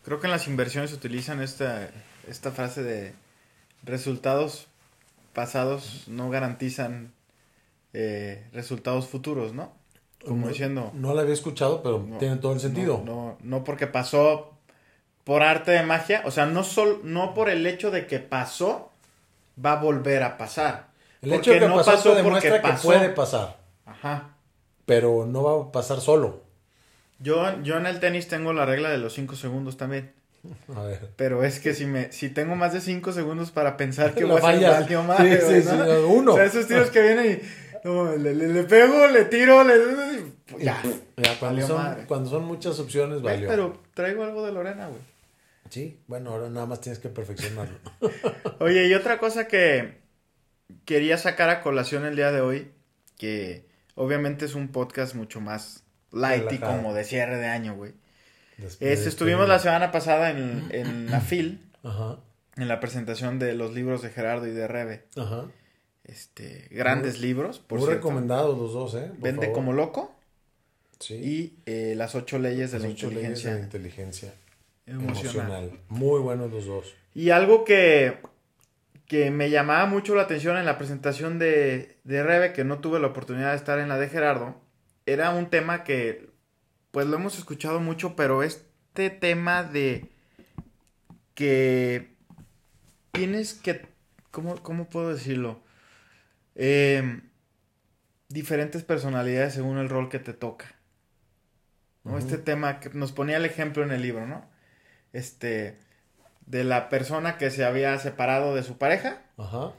Creo 0.04 0.20
que 0.20 0.26
en 0.26 0.32
las 0.32 0.46
inversiones 0.46 0.92
utilizan 0.92 1.40
esta, 1.40 1.88
esta 2.28 2.50
frase 2.50 2.82
de 2.82 3.14
resultados 3.82 4.66
pasados 5.34 6.04
no 6.08 6.30
garantizan 6.30 7.12
eh, 7.92 8.46
resultados 8.52 9.06
futuros, 9.08 9.52
¿no? 9.52 9.72
Como 10.24 10.46
No- 10.46 10.48
diciendo. 10.48 10.90
No 10.94 11.12
la 11.14 11.22
había 11.22 11.34
escuchado, 11.34 11.82
pero 11.82 11.98
no, 12.06 12.18
tiene 12.18 12.36
todo 12.36 12.52
el 12.54 12.60
sentido. 12.60 13.02
No, 13.04 13.14
no, 13.14 13.38
no 13.42 13.64
porque 13.64 13.86
pasó 13.86 14.52
por 15.24 15.42
arte 15.42 15.70
de 15.72 15.82
magia, 15.82 16.22
o 16.24 16.30
sea, 16.30 16.46
no, 16.46 16.64
sol, 16.64 17.00
no 17.04 17.34
por 17.34 17.50
el 17.50 17.66
hecho 17.66 17.90
de 17.90 18.06
que 18.06 18.18
pasó, 18.20 18.90
va 19.62 19.72
a 19.72 19.76
volver 19.82 20.22
a 20.22 20.36
pasar. 20.38 20.88
el 21.22 21.30
Porque 21.30 21.36
hecho 21.36 21.50
de 21.52 21.60
que 21.60 21.68
no 21.68 21.76
pasó, 21.76 21.90
pasó 21.92 22.02
porque 22.10 22.22
demuestra 22.22 22.56
que 22.62 22.68
pasó. 22.68 22.88
puede 22.88 23.08
pasar, 23.10 23.56
Ajá. 23.86 24.30
pero 24.86 25.24
no 25.26 25.42
va 25.42 25.62
a 25.68 25.72
pasar 25.72 26.00
solo. 26.00 26.42
Yo, 27.20 27.62
yo 27.62 27.76
en 27.78 27.86
el 27.86 28.00
tenis 28.00 28.28
tengo 28.28 28.52
la 28.52 28.66
regla 28.66 28.90
de 28.90 28.98
los 28.98 29.14
5 29.14 29.36
segundos 29.36 29.76
también. 29.76 30.12
A 30.76 30.82
ver. 30.82 31.10
Pero 31.16 31.42
es 31.44 31.60
que 31.60 31.74
si 31.74 31.86
me 31.86 32.12
si 32.12 32.28
tengo 32.28 32.54
más 32.56 32.72
de 32.72 32.80
5 32.80 33.12
segundos 33.12 33.50
para 33.50 33.76
pensar 33.76 34.14
que 34.14 34.24
voy 34.24 34.34
a 34.34 34.38
hacer 34.38 34.54
fallas. 34.54 34.80
valió 34.80 35.00
Sí, 35.02 35.06
madre, 35.06 35.40
sí, 35.40 35.46
güey, 35.46 35.62
sí, 35.62 35.68
¿no? 35.76 36.06
uno. 36.08 36.32
O 36.32 36.36
sea, 36.36 36.44
esos 36.44 36.66
tiros 36.66 36.90
que 36.90 37.02
vienen 37.02 37.40
y 37.42 37.86
no, 37.86 38.16
le, 38.16 38.34
le- 38.34 38.48
le 38.48 38.64
pego, 38.64 39.06
le 39.08 39.24
tiro, 39.26 39.62
le 39.64 39.74
ya. 40.58 40.82
Ya, 41.16 41.38
cuando, 41.38 41.66
son, 41.66 41.76
madre. 41.82 42.04
cuando 42.06 42.30
son 42.30 42.44
muchas 42.44 42.78
opciones, 42.80 43.22
valió. 43.22 43.48
Pero 43.48 43.82
traigo 43.94 44.24
algo 44.24 44.44
de 44.46 44.52
Lorena, 44.52 44.88
güey. 44.88 45.00
Sí, 45.70 45.98
bueno, 46.06 46.30
ahora 46.30 46.48
nada 46.50 46.66
más 46.66 46.80
tienes 46.80 46.98
que 46.98 47.08
perfeccionarlo. 47.08 47.78
Oye, 48.60 48.86
y 48.86 48.94
otra 48.94 49.18
cosa 49.18 49.48
que 49.48 49.98
quería 50.84 51.18
sacar 51.18 51.50
a 51.50 51.60
colación 51.62 52.04
el 52.04 52.16
día 52.16 52.30
de 52.32 52.40
hoy, 52.40 52.70
que 53.18 53.66
obviamente 53.94 54.44
es 54.44 54.54
un 54.54 54.68
podcast 54.68 55.14
mucho 55.14 55.40
más 55.40 55.82
light 56.12 56.52
y 56.52 56.58
como 56.58 56.94
de 56.94 57.04
cierre 57.04 57.38
de 57.38 57.46
año, 57.46 57.74
güey. 57.74 57.92
Después 58.58 58.90
Es, 58.90 59.04
de 59.04 59.08
estuvimos 59.10 59.42
este- 59.42 59.52
la 59.52 59.58
semana 59.58 59.90
pasada 59.90 60.30
en, 60.30 60.68
en 60.70 61.10
la 61.10 61.20
FIL, 61.20 61.60
Ajá, 61.82 62.18
en 62.56 62.68
la 62.68 62.80
presentación 62.80 63.38
de 63.38 63.54
los 63.54 63.74
libros 63.74 64.02
de 64.02 64.10
Gerardo 64.10 64.46
y 64.46 64.50
de 64.52 64.66
Rebe. 64.68 65.04
ajá. 65.16 65.46
Este, 66.04 66.68
grandes 66.70 67.18
libros, 67.20 67.58
por 67.60 67.78
Muy 67.78 67.86
cierto. 67.88 68.06
recomendados 68.08 68.58
los 68.58 68.72
dos, 68.74 68.94
¿eh? 68.94 69.08
Por 69.08 69.20
Vende 69.20 69.46
favor. 69.46 69.54
como 69.54 69.72
loco 69.72 70.14
Sí. 71.00 71.14
y 71.14 71.58
eh, 71.66 71.94
las 71.96 72.14
ocho 72.14 72.38
leyes 72.38 72.70
de 72.72 72.78
Las 72.78 72.86
la 72.88 72.92
ocho 72.92 73.08
leyes 73.08 73.22
inteligencia 73.42 73.50
de 73.52 73.58
la 73.58 73.64
inteligencia 73.64 74.34
emocional. 74.86 75.14
emocional. 75.64 75.80
Muy 75.88 76.20
buenos 76.20 76.50
los 76.52 76.66
dos. 76.66 76.94
Y 77.14 77.30
algo 77.30 77.64
que, 77.64 78.18
que 79.06 79.30
me 79.30 79.48
llamaba 79.50 79.86
mucho 79.86 80.14
la 80.14 80.22
atención 80.22 80.56
en 80.58 80.66
la 80.66 80.76
presentación 80.76 81.38
de, 81.38 81.96
de 82.04 82.22
Rebe, 82.22 82.52
que 82.52 82.64
no 82.64 82.78
tuve 82.80 83.00
la 83.00 83.06
oportunidad 83.08 83.50
de 83.52 83.56
estar 83.56 83.78
en 83.78 83.88
la 83.88 83.98
de 83.98 84.08
Gerardo, 84.10 84.56
era 85.06 85.30
un 85.30 85.48
tema 85.48 85.84
que, 85.84 86.28
pues 86.94 87.08
lo 87.08 87.16
hemos 87.16 87.36
escuchado 87.36 87.80
mucho, 87.80 88.14
pero 88.14 88.44
este 88.44 89.10
tema 89.10 89.64
de 89.64 90.12
que 91.34 92.14
tienes 93.10 93.54
que, 93.54 93.84
¿cómo, 94.30 94.62
cómo 94.62 94.88
puedo 94.88 95.12
decirlo? 95.12 95.60
Eh, 96.54 97.20
diferentes 98.28 98.84
personalidades 98.84 99.54
según 99.54 99.78
el 99.78 99.88
rol 99.88 100.08
que 100.08 100.20
te 100.20 100.34
toca. 100.34 100.76
¿no? 102.04 102.16
Este 102.16 102.38
tema 102.38 102.78
que 102.78 102.90
nos 102.90 103.10
ponía 103.10 103.38
el 103.38 103.44
ejemplo 103.44 103.82
en 103.82 103.90
el 103.90 104.00
libro, 104.00 104.28
¿no? 104.28 104.48
Este, 105.12 105.80
de 106.46 106.62
la 106.62 106.90
persona 106.90 107.38
que 107.38 107.50
se 107.50 107.64
había 107.64 107.98
separado 107.98 108.54
de 108.54 108.62
su 108.62 108.78
pareja 108.78 109.20
Ajá. 109.36 109.72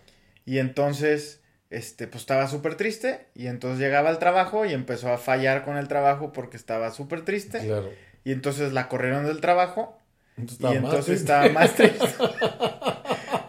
y 0.43 0.57
entonces, 0.57 1.41
este, 1.69 2.07
pues 2.07 2.21
estaba 2.21 2.47
súper 2.47 2.75
triste 2.75 3.27
y 3.35 3.47
entonces 3.47 3.79
llegaba 3.79 4.09
al 4.09 4.19
trabajo 4.19 4.65
y 4.65 4.73
empezó 4.73 5.11
a 5.11 5.17
fallar 5.17 5.63
con 5.65 5.77
el 5.77 5.87
trabajo 5.87 6.31
porque 6.31 6.57
estaba 6.57 6.91
súper 6.91 7.23
triste 7.25 7.59
Claro. 7.59 7.89
y 8.23 8.31
entonces 8.31 8.71
la 8.73 8.87
corrieron 8.87 9.25
del 9.25 9.41
trabajo 9.41 9.97
Entonces 10.37 10.71
y 10.71 10.75
entonces 10.75 11.19
estaba 11.21 11.49
más 11.49 11.73
triste. 11.75 12.05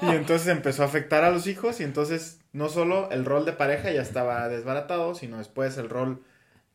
y 0.03 0.07
entonces 0.11 0.49
empezó 0.49 0.83
a 0.83 0.87
afectar 0.87 1.25
a 1.25 1.31
los 1.31 1.47
hijos 1.47 1.81
y 1.81 1.85
entonces 1.85 2.41
no 2.53 2.69
solo 2.69 3.11
el 3.11 3.25
rol 3.25 3.45
de 3.45 3.53
pareja 3.53 3.91
ya 3.91 4.03
estaba 4.03 4.49
desbaratado, 4.49 5.15
sino 5.15 5.39
después 5.39 5.77
el 5.79 5.89
rol 5.91 6.23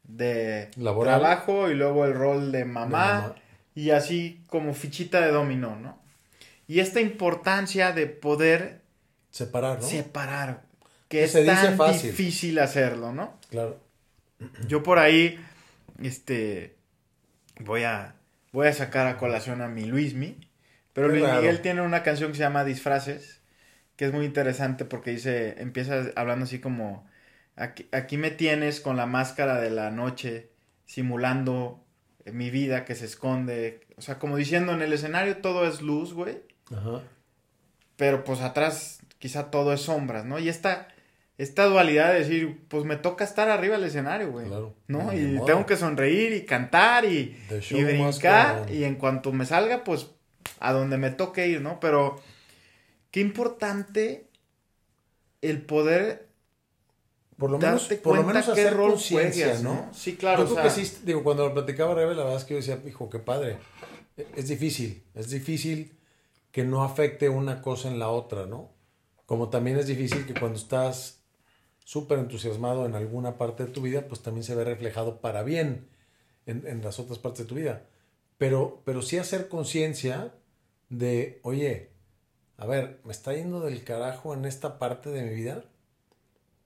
de 0.03 0.69
Laboral. 0.77 1.19
trabajo 1.19 1.69
y 1.69 1.73
luego 1.75 2.05
el 2.05 2.13
rol 2.13 2.51
de 2.51 2.59
De 2.59 2.65
mamá, 2.65 2.89
mamá. 3.21 3.35
y 3.75 3.91
así 3.91 4.43
como 4.47 4.73
fichita 4.73 5.21
de 5.21 5.31
dominó, 5.31 5.75
¿no? 5.75 5.99
Y 6.67 6.79
esta 6.79 7.01
importancia 7.01 7.91
de 7.91 8.07
poder 8.07 8.81
Separar, 9.29 9.79
¿no? 9.81 9.87
separar, 9.87 10.61
que 11.11 11.25
es 11.25 11.33
se 11.33 11.43
dice 11.43 11.53
tan 11.53 11.77
fácil. 11.77 12.11
difícil 12.11 12.57
hacerlo, 12.57 13.11
¿no? 13.11 13.37
Claro. 13.49 13.77
Yo 14.65 14.81
por 14.81 14.97
ahí, 14.97 15.37
este, 16.01 16.77
voy 17.59 17.83
a, 17.83 18.15
voy 18.53 18.67
a 18.67 18.73
sacar 18.73 19.07
a 19.07 19.17
colación 19.17 19.61
a 19.61 19.67
mi 19.67 19.83
Luismi, 19.83 20.37
pero 20.93 21.09
Luis. 21.09 21.23
Miguel 21.23 21.61
tiene 21.61 21.81
una 21.81 22.01
canción 22.01 22.31
que 22.31 22.37
se 22.37 22.43
llama 22.43 22.63
Disfraces, 22.63 23.41
que 23.97 24.05
es 24.05 24.13
muy 24.13 24.25
interesante 24.25 24.85
porque 24.85 25.11
dice, 25.11 25.61
empieza 25.61 26.05
hablando 26.15 26.45
así 26.45 26.59
como, 26.59 27.05
aquí, 27.57 27.87
aquí 27.91 28.15
me 28.17 28.31
tienes 28.31 28.79
con 28.79 28.95
la 28.95 29.05
máscara 29.05 29.59
de 29.59 29.69
la 29.69 29.91
noche, 29.91 30.49
simulando 30.85 31.83
mi 32.25 32.49
vida 32.51 32.85
que 32.85 32.95
se 32.95 33.05
esconde, 33.05 33.81
o 33.97 34.01
sea, 34.01 34.17
como 34.17 34.37
diciendo, 34.37 34.71
en 34.71 34.81
el 34.81 34.93
escenario 34.93 35.37
todo 35.37 35.67
es 35.67 35.81
luz, 35.81 36.13
güey, 36.13 36.41
Ajá. 36.71 37.01
pero 37.97 38.23
pues 38.23 38.39
atrás 38.39 38.99
quizá 39.19 39.51
todo 39.51 39.73
es 39.73 39.81
sombras, 39.81 40.23
¿no? 40.25 40.39
Y 40.39 40.47
esta, 40.47 40.87
esta 41.37 41.65
dualidad 41.65 42.13
de 42.13 42.19
decir, 42.19 42.65
pues 42.67 42.83
me 42.85 42.95
toca 42.97 43.23
estar 43.23 43.49
arriba 43.49 43.75
del 43.77 43.85
escenario, 43.87 44.31
güey. 44.31 44.47
Claro. 44.47 44.75
¿No? 44.87 45.11
Y 45.13 45.21
modo. 45.33 45.45
tengo 45.45 45.65
que 45.65 45.75
sonreír 45.77 46.33
y 46.33 46.45
cantar 46.45 47.05
y, 47.05 47.35
y 47.71 47.83
brincar 47.83 48.71
y 48.71 48.83
en 48.83 48.95
cuanto 48.95 49.31
me 49.31 49.45
salga, 49.45 49.83
pues 49.83 50.07
a 50.59 50.71
donde 50.73 50.97
me 50.97 51.09
toque 51.09 51.47
ir, 51.47 51.61
¿no? 51.61 51.79
Pero 51.79 52.21
qué 53.09 53.19
importante 53.21 54.27
el 55.41 55.61
poder 55.63 56.27
Por 57.37 57.49
lo 57.49 57.57
menos, 57.57 57.81
darte 57.89 57.95
por 58.03 58.15
lo 58.15 58.23
menos 58.23 58.45
qué 58.45 58.51
hacer 58.51 58.73
rol 58.75 58.95
juegas, 58.99 59.63
¿no? 59.63 59.73
¿no? 59.73 59.93
Sí, 59.93 60.15
claro, 60.17 60.45
Yo 60.45 60.51
o 60.51 60.53
creo 60.55 60.63
sea- 60.69 60.75
que 60.75 60.85
sí, 60.85 60.97
digo, 61.03 61.23
cuando 61.23 61.47
lo 61.47 61.53
platicaba 61.55 61.95
Rebe, 61.95 62.13
la 62.13 62.23
verdad 62.23 62.37
es 62.39 62.45
que 62.45 62.53
yo 62.53 62.57
decía, 62.57 62.79
hijo, 62.87 63.09
qué 63.09 63.17
padre. 63.19 63.57
E- 64.17 64.27
Es 64.35 64.47
difícil, 64.49 65.03
es 65.15 65.29
difícil 65.31 65.97
que 66.51 66.63
no 66.63 66.83
afecte 66.83 67.29
una 67.29 67.61
cosa 67.63 67.87
en 67.87 67.97
la 67.97 68.09
otra, 68.09 68.45
¿no? 68.45 68.69
Como 69.25 69.49
también 69.49 69.77
es 69.77 69.87
difícil 69.87 70.25
que 70.27 70.33
cuando 70.35 70.59
estás 70.59 71.20
súper 71.83 72.19
entusiasmado 72.19 72.85
en 72.85 72.95
alguna 72.95 73.37
parte 73.37 73.65
de 73.65 73.71
tu 73.71 73.81
vida, 73.81 74.07
pues 74.07 74.21
también 74.21 74.43
se 74.43 74.55
ve 74.55 74.63
reflejado 74.63 75.21
para 75.21 75.43
bien 75.43 75.87
en, 76.45 76.65
en 76.67 76.83
las 76.83 76.99
otras 76.99 77.19
partes 77.19 77.45
de 77.45 77.49
tu 77.49 77.55
vida. 77.55 77.85
Pero, 78.37 78.81
pero 78.85 79.01
sí 79.01 79.17
hacer 79.17 79.49
conciencia 79.49 80.33
de, 80.89 81.39
oye, 81.43 81.91
a 82.57 82.65
ver, 82.67 83.01
me 83.05 83.11
está 83.11 83.33
yendo 83.33 83.61
del 83.61 83.83
carajo 83.83 84.33
en 84.33 84.45
esta 84.45 84.79
parte 84.79 85.09
de 85.11 85.23
mi 85.23 85.35
vida, 85.35 85.65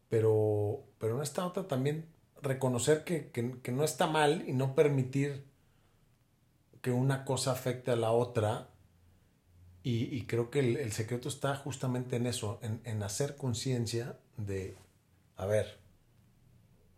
pero, 0.10 0.84
pero 1.00 1.16
en 1.18 1.22
esta 1.24 1.46
otra 1.46 1.68
también 1.68 2.06
reconocer 2.42 3.04
que, 3.04 3.30
que- 3.32 3.60
que 3.62 3.72
no 3.72 3.84
está 3.84 4.08
mal 4.08 4.44
y 4.48 4.54
no 4.54 4.76
permitir 4.76 5.46
que 6.82 6.92
una 6.92 7.26
cosa 7.26 7.52
afecte 7.52 7.92
a 7.92 7.96
la 7.96 8.12
otra. 8.12 8.70
Y, 9.84 10.06
y 10.16 10.26
creo 10.26 10.50
que 10.50 10.60
el, 10.60 10.78
el 10.78 10.92
secreto 10.92 11.30
está 11.30 11.56
justamente 11.56 12.16
en 12.16 12.26
eso, 12.26 12.60
en, 12.64 12.82
en 12.86 13.04
hacer 13.04 13.36
conciencia 13.38 14.18
de, 14.38 14.76
a 15.38 15.46
ver, 15.46 15.78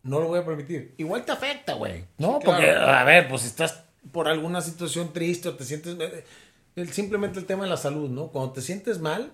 no 0.04 0.20
lo 0.20 0.28
voy 0.28 0.40
a 0.40 0.46
permitir. 0.46 0.94
Igual 0.98 1.26
te 1.26 1.32
afecta, 1.32 1.74
güey. 1.74 2.06
No, 2.18 2.40
Sí, 2.40 2.46
porque, 2.46 2.64
claro. 2.66 2.88
a 2.88 3.04
ver, 3.04 3.28
pues 3.28 3.42
si 3.42 3.48
estás 3.48 3.84
por 4.12 4.28
alguna 4.28 4.62
situación 4.62 5.12
triste 5.14 5.50
o 5.50 5.56
te 5.56 5.66
sientes... 5.66 5.96
eh, 6.00 6.24
el- 6.76 6.94
simplemente 6.94 7.40
el 7.40 7.46
tema 7.46 7.64
de 7.64 7.70
la 7.70 7.78
salud, 7.78 8.10
¿no? 8.10 8.28
Cuando 8.30 8.54
te 8.54 8.62
sientes 8.62 9.00
mal, 9.00 9.34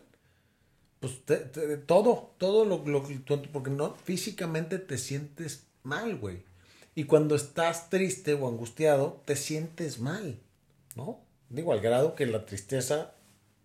pues 1.00 1.24
te- 1.25 1.38
te- 1.38 1.77
todo, 1.77 2.33
todo 2.38 2.65
lo, 2.65 2.83
lo 2.86 3.03
porque 3.51 3.69
no 3.69 3.93
físicamente 3.95 4.79
te 4.79 4.98
sientes 4.98 5.67
mal, 5.83 6.15
güey. 6.17 6.43
Y 6.95 7.03
cuando 7.05 7.36
estás 7.36 7.89
triste 7.89 8.33
o 8.33 8.48
angustiado, 8.48 9.22
te 9.25 9.36
sientes 9.36 10.00
mal, 10.00 10.39
¿no? 10.95 11.19
Digo, 11.50 11.74
al 11.74 11.81
grado 11.81 12.15
que 12.15 12.25
la 12.25 12.45
tristeza 12.45 13.13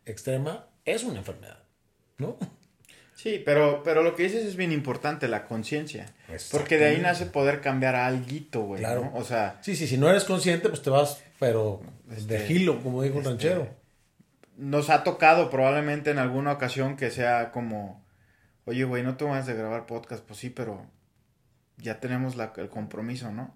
extrema 0.04 0.66
es 0.84 1.04
una 1.04 1.18
enfermedad, 1.18 1.62
¿no? 2.18 2.36
Sí, 3.18 3.42
pero, 3.44 3.82
pero 3.82 4.04
lo 4.04 4.14
que 4.14 4.22
dices 4.22 4.44
es 4.44 4.54
bien 4.54 4.70
importante, 4.70 5.26
la 5.26 5.44
conciencia. 5.44 6.06
Porque 6.52 6.78
de 6.78 6.84
ahí 6.86 6.98
nace 7.00 7.26
poder 7.26 7.60
cambiar 7.60 7.96
a 7.96 8.06
alguito, 8.06 8.60
güey, 8.60 8.78
Claro. 8.80 9.10
¿no? 9.12 9.18
O 9.18 9.24
sea, 9.24 9.58
Sí, 9.60 9.74
sí, 9.74 9.88
si 9.88 9.98
no 9.98 10.08
eres 10.08 10.22
consciente, 10.22 10.68
pues 10.68 10.82
te 10.82 10.90
vas, 10.90 11.20
pero 11.40 11.80
de 12.06 12.16
Este, 12.16 12.38
gilo, 12.46 12.80
como 12.80 13.02
dijo 13.02 13.16
un 13.16 13.22
este, 13.22 13.30
ranchero. 13.30 13.68
nos 14.56 14.88
ha 14.88 15.02
tocado 15.02 15.50
probablemente 15.50 16.10
en 16.12 16.18
alguna 16.18 16.52
ocasión 16.52 16.96
que 16.96 17.10
sea 17.10 17.50
como, 17.50 18.04
oye, 18.66 18.84
güey, 18.84 19.02
no 19.02 19.16
tengo 19.16 19.32
ganas 19.32 19.48
de 19.48 19.54
grabar 19.54 19.86
podcast, 19.86 20.22
pues 20.24 20.38
sí, 20.38 20.48
pero 20.50 20.86
ya 21.76 21.98
tenemos 21.98 22.36
la, 22.36 22.52
el 22.56 22.68
compromiso, 22.68 23.32
¿no? 23.32 23.52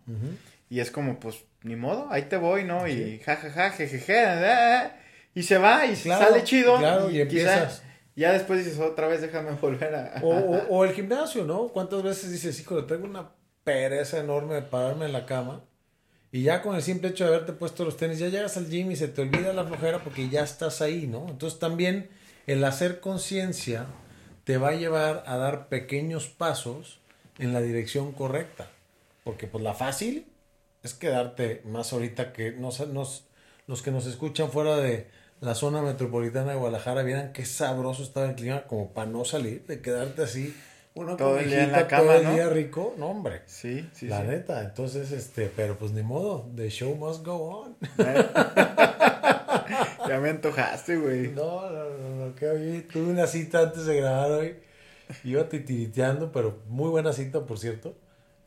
Y 0.69 0.81
es 0.81 0.91
como, 0.91 1.21
pues, 1.21 1.45
ni 1.63 1.77
modo, 1.77 2.09
ahí 2.11 2.23
te 2.23 2.37
voy, 2.37 2.65
¿no? 2.65 2.89
Y 2.89 3.21
jajaja, 3.21 3.71
jejeje, 3.71 4.25
eh, 4.27 4.91
y 5.37 5.45
se 5.45 5.57
va 5.59 5.87
y 5.87 5.95
sale 5.95 6.43
chido. 6.43 6.79
Claro, 6.79 7.09
y, 7.11 7.21
empiezas. 7.21 7.85
Ya 8.17 8.33
después 8.33 8.65
dices, 8.65 8.81
otra 8.81 9.09
vez 9.09 9.21
déjame 9.21 9.53
volver 9.61 9.95
a... 9.95 10.21
O, 10.23 10.31
o, 10.69 10.85
el 10.85 10.93
gimnasio, 10.93 11.45
¿no? 11.45 11.69
¿Cuántas 11.69 12.03
veces 12.03 12.31
dices, 12.31 12.59
hijo, 12.61 12.85
tengo 12.85 13.05
una 13.05 13.31
pereza 13.65 14.19
enorme 14.19 14.55
de 14.55 14.63
pararme 14.63 15.07
en 15.07 15.13
la 15.13 15.27
cama? 15.27 15.65
Y 16.31 16.43
ya 16.43 16.63
con 16.63 16.75
el 16.75 16.83
simple 16.83 17.11
hecho 17.11 17.25
de 17.25 17.35
haberte 17.35 17.53
puesto 17.53 17.85
los 17.85 17.97
tenis, 17.97 18.19
ya 18.19 18.29
llegas 18.29 18.57
al 18.57 18.69
gym 18.71 18.91
y 18.91 18.97
se 18.97 19.09
te 19.09 19.21
olvida 19.21 19.53
la 19.53 19.65
flojera 19.65 19.99
porque 19.99 20.31
ya 20.31 20.43
estás 20.43 20.81
ahí, 20.81 21.07
¿no? 21.07 21.29
Entonces 21.29 21.59
también 21.59 22.09
el 22.47 22.65
hacer 22.65 23.01
conciencia 23.01 23.87
te 24.45 24.57
va 24.57 24.71
a 24.71 24.75
llevar 24.75 25.25
a 25.27 25.37
dar 25.37 25.69
pequeños 25.69 26.29
pasos 26.29 27.01
en 27.39 27.53
la 27.53 27.61
dirección 27.61 28.13
correcta. 28.13 28.71
Porque 29.25 29.47
pues 29.47 29.63
la 29.63 29.75
fácil 29.75 30.27
es 30.83 30.95
quedarte 30.95 31.63
más 31.67 31.93
ahorita 31.93 32.33
que 32.33 32.53
nos, 32.53 32.87
nos, 32.89 33.27
los 33.67 33.83
que 33.83 33.91
nos 33.91 34.07
escuchan 34.07 34.51
fuera 34.51 34.79
de 34.79 35.09
la 35.43 35.55
zona 35.57 35.83
metropolitana 35.83 36.53
de 36.53 36.59
Guadalajara 36.59 37.03
vieran 37.03 37.33
qué 37.33 37.45
sabroso 37.45 38.05
estaba 38.05 38.27
el 38.27 38.37
clima 38.37 38.63
como 38.63 38.93
para 38.93 39.11
no 39.11 39.25
salir, 39.25 39.67
de 39.67 39.83
quedarte 39.83 40.23
así 40.23 40.55
uno 40.95 41.17
todo 41.17 41.37
el 41.41 41.51
día 41.51 41.65
en 41.65 41.73
la 41.73 41.89
cama, 41.89 42.13
todo 42.13 42.15
el 42.15 42.35
día 42.35 42.49
rico, 42.49 42.95
no 42.97 43.09
hombre. 43.09 43.43
Sí, 43.47 43.89
sí, 43.93 44.07
La 44.07 44.23
neta, 44.23 44.63
entonces 44.63 45.11
este, 45.11 45.51
pero 45.55 45.77
pues 45.77 45.91
ni 45.91 46.03
modo, 46.03 46.49
the 46.55 46.71
show 46.71 46.95
must 46.95 47.27
go 47.27 47.65
on. 47.65 47.77
ya 50.09 50.21
me 50.21 50.31
antojaste, 50.31 50.97
güey. 50.97 51.29
No, 51.33 51.69
no, 51.71 51.91
no, 51.91 52.27
no, 52.27 52.35
que 52.37 52.49
hoy 52.49 52.87
tuve 52.93 53.11
una 53.11 53.27
cita 53.27 53.63
antes 53.63 53.85
de 53.87 53.97
grabar 53.97 54.31
hoy. 54.31 54.57
Iba 55.25 55.49
titiriteando, 55.49 56.31
pero 56.31 56.61
muy 56.69 56.91
buena 56.91 57.13
cita, 57.13 57.45
por 57.47 57.59
cierto. 57.59 57.97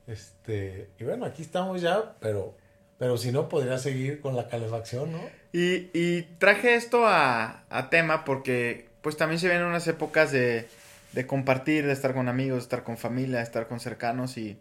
Este, 0.08 0.92
y 0.98 1.04
bueno, 1.04 1.26
aquí 1.26 1.42
estamos 1.42 1.82
ya, 1.82 2.16
pero 2.22 2.56
pero 2.98 3.18
si 3.18 3.32
no, 3.32 3.50
podría 3.50 3.78
seguir 3.78 4.22
con 4.22 4.36
la 4.36 4.48
calefacción, 4.48 5.12
¿no? 5.12 5.20
Y, 5.54 5.90
y 5.94 6.24
traje 6.40 6.76
esto 6.76 7.06
a, 7.06 7.64
a 7.70 7.90
tema 7.90 8.26
porque 8.26 8.88
pues 9.02 9.18
también 9.18 9.40
se 9.40 9.48
vienen 9.48 9.68
unas 9.68 9.88
épocas 9.88 10.32
de 10.32 10.68
de 11.16 11.26
compartir, 11.26 11.86
de 11.88 11.94
estar 11.94 12.14
con 12.14 12.28
amigos, 12.28 12.58
de 12.58 12.64
estar 12.64 12.84
con 12.84 12.98
familia, 12.98 13.38
de 13.38 13.44
estar 13.44 13.68
con 13.68 13.80
cercanos 13.80 14.38
y, 14.38 14.60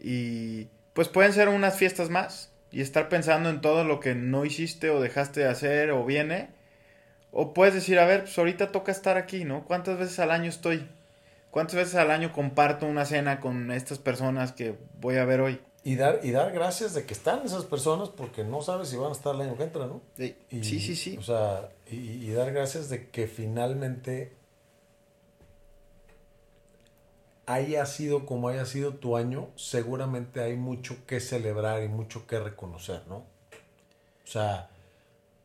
y 0.00 0.68
pues 0.92 1.08
pueden 1.08 1.32
ser 1.32 1.48
unas 1.48 1.76
fiestas 1.76 2.10
más 2.10 2.50
y 2.72 2.80
estar 2.80 3.08
pensando 3.08 3.48
en 3.48 3.60
todo 3.60 3.84
lo 3.84 4.00
que 4.00 4.16
no 4.16 4.44
hiciste 4.44 4.90
o 4.90 5.00
dejaste 5.00 5.40
de 5.40 5.48
hacer 5.48 5.92
o 5.92 6.04
viene. 6.04 6.50
O 7.30 7.54
puedes 7.54 7.74
decir, 7.74 7.98
a 8.00 8.06
ver, 8.06 8.22
pues 8.22 8.36
ahorita 8.36 8.72
toca 8.72 8.90
estar 8.90 9.16
aquí, 9.16 9.44
¿no? 9.44 9.64
¿Cuántas 9.64 9.98
veces 9.98 10.18
al 10.18 10.32
año 10.32 10.50
estoy? 10.50 10.86
¿Cuántas 11.50 11.76
veces 11.76 11.94
al 11.94 12.10
año 12.10 12.32
comparto 12.32 12.84
una 12.86 13.04
cena 13.04 13.38
con 13.40 13.70
estas 13.70 13.98
personas 14.00 14.52
que 14.52 14.74
voy 15.00 15.16
a 15.16 15.24
ver 15.24 15.40
hoy? 15.40 15.60
Y 15.84 15.96
dar, 15.96 16.20
y 16.22 16.30
dar 16.30 16.52
gracias 16.52 16.94
de 16.94 17.04
que 17.04 17.12
están 17.12 17.44
esas 17.44 17.64
personas 17.64 18.08
porque 18.08 18.44
no 18.44 18.62
sabes 18.62 18.88
si 18.88 18.96
van 18.96 19.08
a 19.08 19.12
estar 19.12 19.34
el 19.34 19.40
año 19.40 19.56
que 19.56 19.64
entra, 19.64 19.86
¿no? 19.86 20.00
Sí, 20.16 20.36
sí, 20.62 20.94
sí. 20.94 21.16
O 21.16 21.22
sea, 21.22 21.70
y, 21.90 21.96
y, 21.96 22.30
dar 22.30 22.52
gracias 22.52 22.88
de 22.88 23.10
que 23.10 23.26
finalmente 23.26 24.32
haya 27.46 27.84
sido 27.86 28.26
como 28.26 28.48
haya 28.48 28.64
sido 28.64 28.94
tu 28.94 29.16
año, 29.16 29.48
seguramente 29.56 30.40
hay 30.40 30.56
mucho 30.56 31.04
que 31.06 31.18
celebrar 31.18 31.82
y 31.82 31.88
mucho 31.88 32.28
que 32.28 32.38
reconocer, 32.38 33.02
¿no? 33.08 33.16
O 33.16 34.26
sea, 34.26 34.70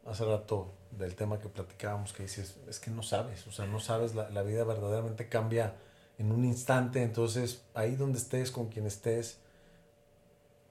hace 0.06 0.24
rato 0.24 0.72
del 0.92 1.16
tema 1.16 1.40
que 1.40 1.50
platicábamos 1.50 2.14
que 2.14 2.24
dices, 2.24 2.58
es 2.70 2.80
que 2.80 2.92
no 2.92 3.02
sabes, 3.02 3.48
o 3.48 3.52
sea, 3.52 3.66
no 3.66 3.80
sabes, 3.80 4.14
la, 4.14 4.30
la 4.30 4.44
vida 4.44 4.64
verdaderamente 4.64 5.28
cambia 5.28 5.74
en 6.18 6.32
un 6.32 6.46
instante, 6.46 7.02
entonces 7.04 7.64
ahí 7.74 7.96
donde 7.96 8.20
estés, 8.20 8.52
con 8.52 8.68
quien 8.68 8.86
estés, 8.86 9.40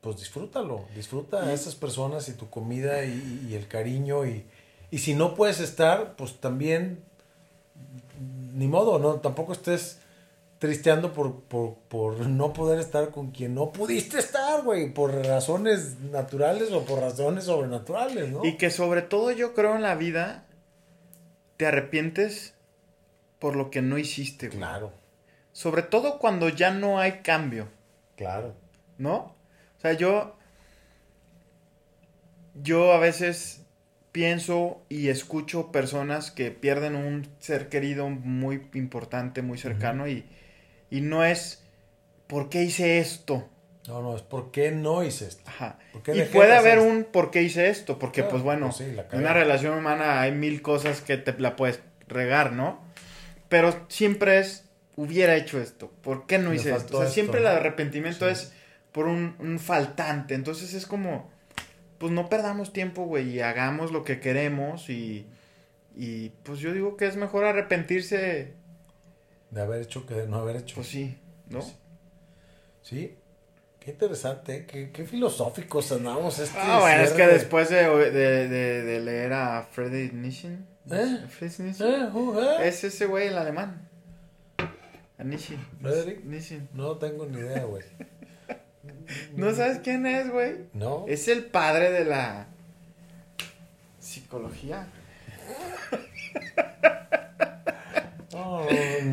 pues 0.00 0.18
disfrútalo, 0.18 0.84
disfruta 0.94 1.44
a 1.44 1.52
esas 1.52 1.74
personas 1.74 2.28
y 2.28 2.32
tu 2.32 2.48
comida 2.48 3.04
y, 3.04 3.48
y 3.50 3.54
el 3.54 3.66
cariño 3.68 4.26
y, 4.26 4.44
y 4.90 4.98
si 4.98 5.14
no 5.14 5.34
puedes 5.34 5.60
estar, 5.60 6.16
pues 6.16 6.40
también, 6.40 7.02
ni 8.54 8.68
modo, 8.68 8.98
no, 8.98 9.16
tampoco 9.16 9.52
estés 9.52 9.98
tristeando 10.58 11.12
por, 11.12 11.42
por, 11.42 11.74
por, 11.88 12.26
no 12.26 12.52
poder 12.52 12.78
estar 12.78 13.10
con 13.10 13.30
quien 13.30 13.54
no 13.54 13.72
pudiste 13.72 14.18
estar, 14.18 14.62
güey, 14.62 14.92
por 14.92 15.14
razones 15.26 16.00
naturales 16.00 16.72
o 16.72 16.84
por 16.84 17.00
razones 17.00 17.44
sobrenaturales, 17.44 18.30
¿no? 18.30 18.44
Y 18.44 18.56
que 18.56 18.70
sobre 18.70 19.02
todo 19.02 19.32
yo 19.32 19.54
creo 19.54 19.76
en 19.76 19.82
la 19.82 19.94
vida 19.94 20.46
te 21.56 21.66
arrepientes 21.66 22.54
por 23.38 23.54
lo 23.54 23.70
que 23.70 23.82
no 23.82 23.98
hiciste, 23.98 24.48
güey. 24.48 24.58
Claro. 24.58 24.92
Sobre 25.52 25.82
todo 25.82 26.18
cuando 26.18 26.48
ya 26.48 26.70
no 26.70 26.98
hay 26.98 27.20
cambio. 27.22 27.68
Claro. 28.16 28.54
¿No? 28.98 29.35
O 29.86 29.88
sea, 29.88 29.96
yo 29.96 30.36
yo 32.54 32.92
a 32.92 32.98
veces 32.98 33.62
pienso 34.10 34.82
y 34.88 35.10
escucho 35.10 35.70
personas 35.70 36.32
que 36.32 36.50
pierden 36.50 36.96
un 36.96 37.28
ser 37.38 37.68
querido 37.68 38.08
muy 38.08 38.68
importante, 38.74 39.42
muy 39.42 39.58
cercano 39.58 40.08
y 40.08 40.26
y 40.90 41.02
no 41.02 41.24
es, 41.24 41.62
¿por 42.26 42.48
qué 42.48 42.64
hice 42.64 42.98
esto? 42.98 43.48
No, 43.86 44.02
no, 44.02 44.16
es 44.16 44.22
¿por 44.22 44.50
qué 44.50 44.72
no 44.72 45.04
hice 45.04 45.28
esto? 45.28 45.42
Ajá. 45.46 45.78
Y 46.12 46.22
puede 46.22 46.56
haber 46.56 46.80
un 46.80 47.04
¿por 47.04 47.30
qué 47.30 47.42
hice 47.42 47.68
esto? 47.68 48.00
Porque, 48.00 48.24
pues 48.24 48.42
bueno, 48.42 48.70
pues 48.70 48.80
en 48.80 49.20
una 49.20 49.34
relación 49.34 49.78
humana 49.78 50.20
hay 50.20 50.32
mil 50.32 50.62
cosas 50.62 51.00
que 51.00 51.16
te 51.16 51.32
la 51.38 51.54
puedes 51.54 51.80
regar, 52.08 52.50
¿no? 52.52 52.80
Pero 53.48 53.86
siempre 53.88 54.40
es, 54.40 54.64
hubiera 54.96 55.36
hecho 55.36 55.60
esto, 55.60 55.92
¿por 56.02 56.26
qué 56.26 56.38
no 56.38 56.52
hice 56.52 56.74
esto? 56.74 56.98
O 56.98 57.02
sea, 57.02 57.10
siempre 57.10 57.38
el 57.38 57.46
arrepentimiento 57.46 58.28
es 58.28 58.52
por 58.96 59.08
un, 59.08 59.36
un, 59.40 59.58
faltante. 59.58 60.34
Entonces 60.34 60.72
es 60.72 60.86
como, 60.86 61.28
pues 61.98 62.12
no 62.12 62.30
perdamos 62.30 62.72
tiempo, 62.72 63.04
güey, 63.04 63.28
y 63.28 63.40
hagamos 63.40 63.92
lo 63.92 64.04
que 64.04 64.20
queremos 64.20 64.88
y, 64.88 65.26
y 65.94 66.30
pues 66.44 66.60
yo 66.60 66.72
digo 66.72 66.96
que 66.96 67.06
es 67.06 67.14
mejor 67.16 67.44
arrepentirse 67.44 68.54
de 69.50 69.60
haber 69.60 69.82
hecho 69.82 70.06
que 70.06 70.14
de 70.14 70.26
no 70.26 70.38
haber 70.38 70.56
hecho. 70.56 70.76
Pues 70.76 70.86
sí, 70.86 71.18
¿no? 71.50 71.60
Sí. 72.80 73.18
Qué 73.78 73.90
interesante, 73.90 74.64
qué, 74.64 74.90
qué 74.90 75.04
filosóficos 75.04 75.92
andamos 75.92 76.38
este 76.38 76.58
Ah, 76.58 76.78
bueno, 76.80 77.02
es 77.02 77.10
que 77.10 77.26
después 77.26 77.68
de, 77.68 77.84
de, 78.10 78.48
de, 78.82 79.00
leer 79.00 79.34
a 79.34 79.62
Friedrich 79.70 80.14
Nietzsche, 80.14 80.56
¿Eh? 80.90 81.18
Nietzsche 81.58 81.84
¿Eh? 81.84 82.08
¿Eh? 82.14 82.56
es 82.68 82.82
ese 82.82 83.04
güey 83.04 83.28
el 83.28 83.36
alemán. 83.36 83.90
A 85.18 85.22
Nietzsche. 85.22 85.58
Friedrich 85.82 86.24
Nietzsche. 86.24 86.62
No 86.72 86.96
tengo 86.96 87.26
ni 87.26 87.40
idea, 87.40 87.64
güey. 87.64 87.84
¿No 89.34 89.54
sabes 89.54 89.78
quién 89.78 90.06
es, 90.06 90.30
güey? 90.30 90.56
No. 90.72 91.04
Es 91.08 91.28
el 91.28 91.44
padre 91.44 91.90
de 91.90 92.04
la 92.04 92.46
psicología. 93.98 94.88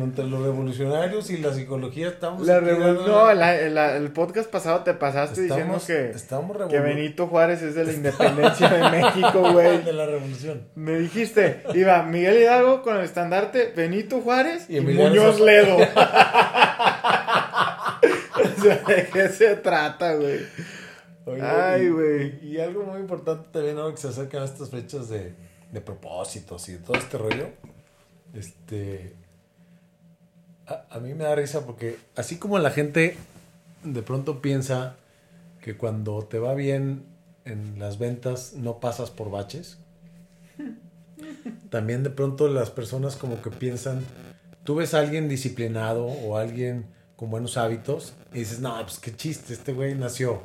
entre 0.04 0.24
los 0.26 0.42
revolucionarios 0.42 1.30
y 1.30 1.38
la 1.38 1.52
psicología 1.52 2.08
estamos... 2.08 2.46
La 2.46 2.60
no, 2.60 3.30
el 3.30 4.10
podcast 4.12 4.50
pasado 4.50 4.80
te 4.80 4.94
pasaste 4.94 5.42
diciendo 5.42 5.80
que, 5.84 6.10
estamos 6.10 6.56
que 6.68 6.78
Benito 6.78 7.26
Juárez 7.26 7.62
es 7.62 7.74
de 7.74 7.84
la 7.84 7.92
independencia 7.92 8.68
de 8.68 8.90
México, 8.90 9.52
güey. 9.52 9.78
De 9.84 9.92
la 9.92 10.06
revolución. 10.06 10.68
Me 10.74 10.98
dijiste, 10.98 11.62
iba 11.74 12.02
Miguel 12.02 12.38
Hidalgo 12.38 12.82
con 12.82 12.96
el 12.96 13.04
estandarte, 13.04 13.72
Benito 13.74 14.20
Juárez 14.20 14.66
y, 14.68 14.80
Muñoz 14.80 15.40
Ledo. 15.40 15.78
sea, 18.64 18.82
¿de 18.88 19.08
qué 19.12 19.28
se 19.28 19.56
trata, 19.56 20.14
güey? 20.14 20.40
Ay, 21.40 21.88
güey. 21.88 22.44
Y, 22.46 22.60
algo 22.60 22.84
muy 22.84 23.00
importante 23.00 23.48
también 23.50 23.78
ahora 23.78 23.94
que 23.94 24.00
se 24.00 24.08
acercan 24.08 24.42
a 24.42 24.44
estas 24.44 24.70
fechas 24.70 25.08
de, 25.08 25.34
de 25.72 25.80
propósitos 25.80 26.68
y 26.68 26.72
de 26.72 26.78
todo 26.78 26.96
este 26.96 27.16
rollo. 27.16 27.48
Este 28.34 29.14
a, 30.66 30.98
mí 31.00 31.14
me 31.14 31.24
da 31.24 31.34
risa 31.34 31.66
porque 31.66 31.98
así 32.16 32.38
como 32.38 32.58
la 32.58 32.70
gente 32.70 33.16
de 33.82 34.02
pronto 34.02 34.40
piensa 34.40 34.96
que 35.60 35.76
cuando 35.76 36.22
te 36.24 36.38
va 36.38 36.54
bien 36.54 37.04
en 37.44 37.78
las 37.78 37.98
ventas 37.98 38.54
no 38.54 38.80
pasas 38.80 39.10
por 39.10 39.30
baches, 39.30 39.78
también 41.70 42.02
de 42.02 42.10
pronto 42.10 42.48
las 42.48 42.70
personas 42.70 43.16
como 43.16 43.42
que 43.42 43.50
piensan, 43.50 44.04
tú 44.64 44.76
ves 44.76 44.94
a 44.94 45.00
alguien 45.00 45.28
disciplinado 45.28 46.06
o 46.06 46.38
alguien 46.38 46.86
con 47.16 47.30
buenos 47.30 47.56
hábitos 47.56 48.14
y 48.32 48.40
dices, 48.40 48.60
no, 48.60 48.80
pues 48.82 48.98
qué 48.98 49.14
chiste, 49.14 49.52
este 49.52 49.72
güey 49.72 49.94
nació 49.94 50.42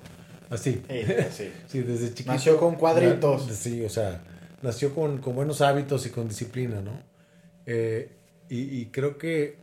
así. 0.50 0.84
Sí, 1.32 1.52
sí. 1.68 1.80
desde 1.84 2.10
chiquito. 2.10 2.32
Nació 2.32 2.58
con 2.58 2.76
cuadritos. 2.76 3.48
Sí, 3.54 3.84
o 3.84 3.90
sea, 3.90 4.22
nació 4.62 4.94
con, 4.94 5.20
con 5.20 5.36
buenos 5.36 5.62
hábitos 5.62 6.06
y 6.06 6.10
con 6.10 6.28
disciplina, 6.28 6.82
¿no? 6.82 6.92
Eh, 7.66 8.12
y, 8.50 8.80
y, 8.80 8.86
creo 8.88 9.18
que 9.20 9.58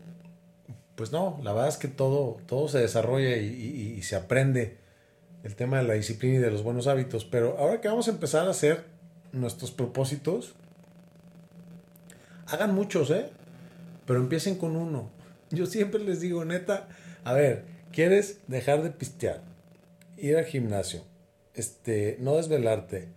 pues 0.96 1.12
no, 1.12 1.38
la 1.42 1.52
verdad 1.52 1.68
es 1.68 1.76
que 1.76 1.88
todo, 1.88 2.38
todo 2.46 2.68
se 2.68 2.78
desarrolla 2.78 3.36
y, 3.36 4.02
se 4.02 4.16
aprende 4.16 4.78
el 5.44 5.54
tema 5.54 5.76
de 5.76 5.84
la 5.84 5.94
disciplina 5.94 6.36
y 6.36 6.38
de 6.38 6.50
los 6.50 6.62
buenos 6.62 6.86
hábitos. 6.86 7.24
Pero 7.24 7.56
ahora 7.58 7.80
que 7.80 7.88
vamos 7.88 8.08
a 8.08 8.10
empezar 8.10 8.48
a 8.48 8.50
hacer 8.50 8.84
nuestros 9.32 9.70
propósitos, 9.70 10.54
hagan 12.46 12.74
muchos, 12.74 13.10
¿eh? 13.10 13.28
Pero 14.06 14.20
empiecen 14.20 14.56
con 14.56 14.74
uno. 14.74 15.10
Yo 15.50 15.66
siempre 15.66 16.00
les 16.02 16.20
digo, 16.20 16.44
neta, 16.44 16.88
a 17.24 17.32
ver, 17.32 17.64
quieres 17.92 18.40
dejar 18.48 18.82
de 18.82 18.90
pistear, 18.90 19.42
ir 20.16 20.36
al 20.36 20.44
gimnasio, 20.44 21.02
este, 21.54 22.16
no 22.20 22.36
desvelarte, 22.36 23.08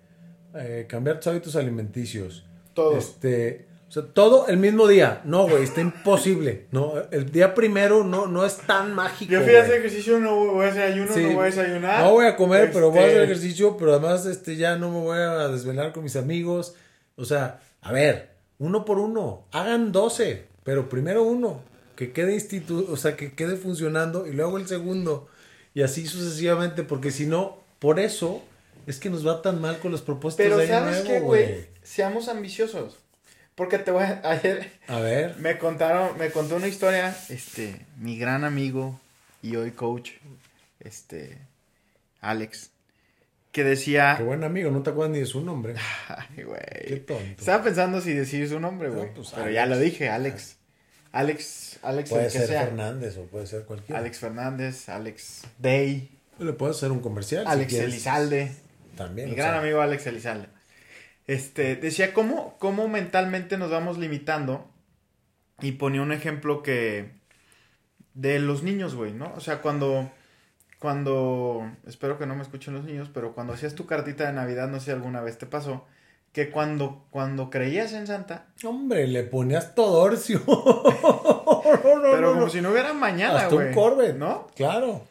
eh, 0.55 0.85
cambiar 0.87 1.17
tus 1.19 1.27
hábitos 1.27 1.55
alimenticios, 1.55 2.45
Todo. 2.73 2.97
este, 2.97 3.67
o 3.87 3.91
sea, 3.91 4.03
todo 4.03 4.47
el 4.47 4.57
mismo 4.57 4.87
día. 4.87 5.21
No, 5.25 5.47
güey, 5.49 5.63
está 5.63 5.81
imposible. 5.81 6.67
No, 6.71 6.93
el 7.09 7.31
día 7.31 7.55
primero 7.55 8.03
no, 8.03 8.27
no 8.27 8.45
es 8.45 8.57
tan 8.57 8.93
mágico. 8.93 9.31
Yo 9.31 9.41
fui 9.41 9.55
a 9.55 9.63
hacer 9.63 9.79
ejercicio, 9.79 10.19
no 10.19 10.35
voy 10.53 10.67
a 10.67 10.69
hacer 10.69 10.83
ayuno, 10.93 11.11
Sí. 11.11 11.23
no 11.23 11.33
voy 11.33 11.41
a 11.41 11.45
desayunar. 11.45 12.03
No 12.03 12.11
voy 12.11 12.27
a 12.27 12.35
comer, 12.35 12.69
pero 12.71 12.91
voy 12.91 12.99
a 12.99 13.05
hacer 13.05 13.21
Este, 13.21 13.31
ejercicio, 13.31 13.77
pero 13.77 13.93
además 13.93 14.27
este, 14.27 14.55
ya 14.57 14.75
no 14.77 14.91
me 14.91 14.99
voy 14.99 15.17
a 15.17 15.47
desvelar 15.47 15.91
con 15.91 16.03
mis 16.03 16.15
amigos. 16.15 16.75
O 17.15 17.25
sea, 17.25 17.61
a 17.81 17.91
ver, 17.91 18.29
uno 18.59 18.85
por 18.85 18.99
uno, 18.99 19.47
hagan 19.51 19.91
12, 19.91 20.45
pero 20.63 20.87
primero 20.87 21.23
uno, 21.23 21.63
que 21.99 22.13
quede 22.13 22.33
institu 22.33 22.88
o 22.89 22.95
sea, 22.95 23.17
que 23.17 23.33
quede 23.33 23.57
funcionando 23.57 24.25
y 24.25 24.31
luego 24.31 24.57
el 24.57 24.69
segundo, 24.69 25.27
y 25.73 25.81
así 25.81 26.07
sucesivamente, 26.07 26.83
porque 26.83 27.12
si 27.12 27.25
no, 27.25 27.57
por 27.79 27.99
eso 27.99 28.41
es 28.88 28.99
que 28.99 29.09
nos 29.09 29.27
va 29.27 29.41
tan 29.41 29.59
mal 29.59 29.79
con 29.79 29.91
los 29.91 30.01
propósitos 30.01 30.45
Pero 30.45 30.57
de 30.59 30.67
¿sabes 30.69 31.01
qué, 31.01 31.19
güey? 31.19 31.67
Seamos 31.83 32.29
ambiciosos. 32.29 32.99
Porque 33.53 33.79
te 33.79 33.91
voy 33.91 34.03
a... 34.03 34.21
Ayer 34.31 34.71
A 34.88 35.01
ver, 35.01 35.35
me 35.39 35.57
contaron, 35.57 36.17
me 36.17 36.31
contó 36.31 36.55
una 36.55 36.69
historia, 36.69 37.13
este, 37.27 37.85
mi 37.97 38.17
gran 38.17 38.45
amigo 38.45 38.97
y 39.41 39.57
hoy 39.57 39.71
coach, 39.71 40.12
este, 40.79 41.38
Alex, 42.21 42.69
que 43.51 43.65
decía... 43.65 44.15
qué 44.17 44.23
buen 44.23 44.45
amigo, 44.45 44.71
no 44.71 44.83
te 44.83 44.91
acuerdas 44.91 45.12
ni 45.12 45.19
de 45.19 45.25
su 45.25 45.41
nombre. 45.41 45.75
Ay, 46.07 46.27
Qué 46.33 46.43
güey. 46.45 46.99
tonto. 47.05 47.23
Estaba 47.39 47.62
pensando 47.62 47.99
si 47.99 48.13
decir 48.13 48.47
su 48.47 48.57
nombre, 48.62 48.88
güey. 48.88 49.07
No, 49.07 49.13
pues, 49.15 49.31
pero 49.31 49.41
Alex. 49.43 49.55
ya 49.55 49.65
lo 49.65 49.77
dije, 49.77 50.07
Alex. 50.07 50.55
Alex, 51.12 51.68
Alex, 51.81 52.09
Puede 52.09 52.25
el 52.25 52.31
que 52.31 52.37
ser 52.37 52.47
sea. 52.47 52.65
Fernández 52.65 53.17
o 53.17 53.23
puede 53.23 53.47
ser 53.47 53.63
cualquiera. 53.63 53.99
Alex 53.99 54.19
Fernández, 54.19 54.89
Alex 54.89 55.43
Day, 55.57 56.09
Le 56.39 56.53
puedes 56.53 56.77
hacer 56.77 56.91
un 56.91 56.99
comercial. 56.99 57.45
Alex. 57.47 57.73
Elizalde. 57.73 58.51
También. 58.95 59.29
Mi 59.29 59.35
gran 59.35 59.51
sea, 59.51 59.59
amigo 59.59 59.81
Alex 59.81 60.07
Elizalde. 60.07 60.47
Este, 61.27 61.75
decía 61.75 62.13
cómo, 62.13 62.57
cómo 62.59 62.87
mentalmente 62.87 63.57
nos 63.57 63.71
vamos 63.71 63.97
limitando. 63.97 64.69
Y 65.61 65.73
ponía 65.73 66.01
un 66.01 66.11
ejemplo 66.11 66.63
que. 66.63 67.17
De 68.13 68.39
los 68.39 68.63
niños, 68.63 68.95
güey, 68.95 69.13
¿no? 69.13 69.33
O 69.35 69.39
sea, 69.39 69.61
cuando. 69.61 70.11
Cuando. 70.79 71.71
Espero 71.85 72.17
que 72.17 72.25
no 72.25 72.35
me 72.35 72.43
escuchen 72.43 72.73
los 72.73 72.85
niños, 72.85 73.09
pero 73.13 73.33
cuando 73.33 73.53
hacías 73.53 73.75
tu 73.75 73.85
cartita 73.85 74.25
de 74.25 74.33
Navidad, 74.33 74.69
no 74.69 74.79
sé 74.79 74.85
si 74.85 74.91
alguna 74.91 75.21
vez 75.21 75.37
te 75.37 75.45
pasó. 75.45 75.85
Que 76.31 76.51
cuando, 76.51 77.07
cuando 77.09 77.49
creías 77.49 77.93
en 77.93 78.05
Santa. 78.05 78.45
Hombre, 78.63 79.07
le 79.07 79.23
ponías 79.23 79.73
todo 79.73 80.01
orcio. 80.01 80.41
Pero 82.11 82.33
como 82.33 82.49
si 82.49 82.61
no 82.61 82.71
hubiera 82.71 82.93
mañana, 82.93 83.39
Hasta 83.39 83.55
güey. 83.55 83.67
un 83.67 83.73
Corvette. 83.73 84.15
¿No? 84.15 84.47
Claro. 84.55 85.07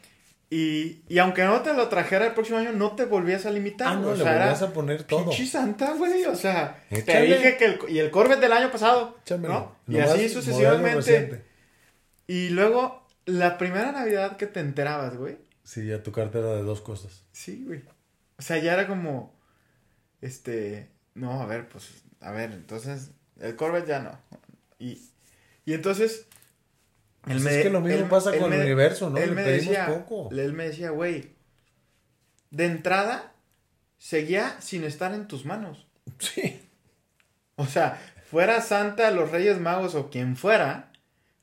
Y, 0.50 1.02
y 1.09 1.18
aunque 1.18 1.44
no 1.44 1.61
te 1.61 1.74
lo 1.74 1.88
trajera 1.88 2.26
el 2.26 2.33
próximo 2.33 2.59
año, 2.59 2.72
no 2.72 2.92
te 2.92 3.04
volvías 3.04 3.44
a 3.44 3.50
limitar. 3.50 3.88
Ah, 3.88 3.94
no, 3.96 4.09
güey. 4.09 4.16
le 4.16 4.22
o 4.22 4.26
sea, 4.26 4.38
volvías 4.38 4.62
a 4.62 4.72
poner 4.72 5.02
todo. 5.02 5.24
Pinche 5.24 5.46
Santa, 5.46 5.92
güey. 5.92 6.24
O 6.24 6.35
sea, 6.35 6.83
te 6.88 7.22
dije 7.22 7.57
que 7.59 7.64
el, 7.66 7.78
y 7.88 7.98
el 7.98 8.11
Corvette 8.11 8.40
del 8.40 8.52
año 8.52 8.70
pasado. 8.70 9.18
Échamelo. 9.22 9.76
¿no? 9.87 9.94
Y 9.94 10.00
así 10.00 10.28
sucesivamente. 10.28 11.44
Y 12.26 12.50
luego, 12.50 13.07
la 13.26 13.59
primera 13.59 13.92
Navidad 13.92 14.37
que 14.37 14.46
te 14.46 14.61
enterabas, 14.61 15.16
güey. 15.16 15.38
Sí, 15.64 15.87
ya 15.87 16.02
tu 16.02 16.12
cartera 16.12 16.54
de 16.54 16.62
dos 16.62 16.81
cosas. 16.81 17.24
Sí, 17.33 17.64
güey. 17.66 17.83
O 18.38 18.42
sea, 18.42 18.57
ya 18.59 18.72
era 18.72 18.87
como. 18.87 19.35
Este. 20.22 20.88
No, 21.18 21.42
a 21.42 21.46
ver, 21.46 21.68
pues. 21.68 22.02
A 22.20 22.31
ver, 22.33 22.52
entonces. 22.52 23.11
El 23.40 23.57
Corvette 23.57 23.88
ya 23.88 24.00
no. 24.00 24.18
Y, 24.78 25.00
y 25.64 25.74
entonces. 25.74 26.26
Pues 27.22 27.44
es 27.44 27.62
que 27.64 27.70
lo 27.70 27.81
mismo 27.81 28.09
pasa 28.09 28.37
con 28.38 28.52
el 28.52 28.62
universo, 28.62 29.11
¿no? 29.11 29.18
Él 29.18 29.31
Le 29.31 29.35
me 29.35 29.44
pedimos 29.44 29.66
decía, 29.66 29.87
poco. 29.87 30.28
Él 30.33 30.52
me 30.52 30.68
decía, 30.68 30.90
güey. 30.90 31.33
De 32.50 32.64
entrada, 32.64 33.35
seguía 33.98 34.59
sin 34.61 34.85
estar 34.85 35.12
en 35.12 35.28
tus 35.28 35.44
manos. 35.44 35.87
Sí. 36.18 36.62
O 37.57 37.66
sea, 37.66 38.00
fuera 38.31 38.62
Santa, 38.62 39.11
los 39.11 39.31
Reyes 39.31 39.61
Magos 39.61 39.94
o 39.94 40.09
quien 40.11 40.37
fuera, 40.37 40.92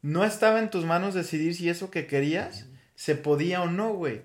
no 0.02 0.24
estaba 0.24 0.60
en 0.60 0.70
tus 0.70 0.86
manos 0.86 1.14
decidir 1.14 1.54
si 1.54 1.70
eso 1.70 1.92
que 1.92 2.08
querías 2.08 2.66
se 2.96 3.16
podía 3.16 3.62
o 3.62 3.68
no, 3.68 3.94
güey. 3.94 4.24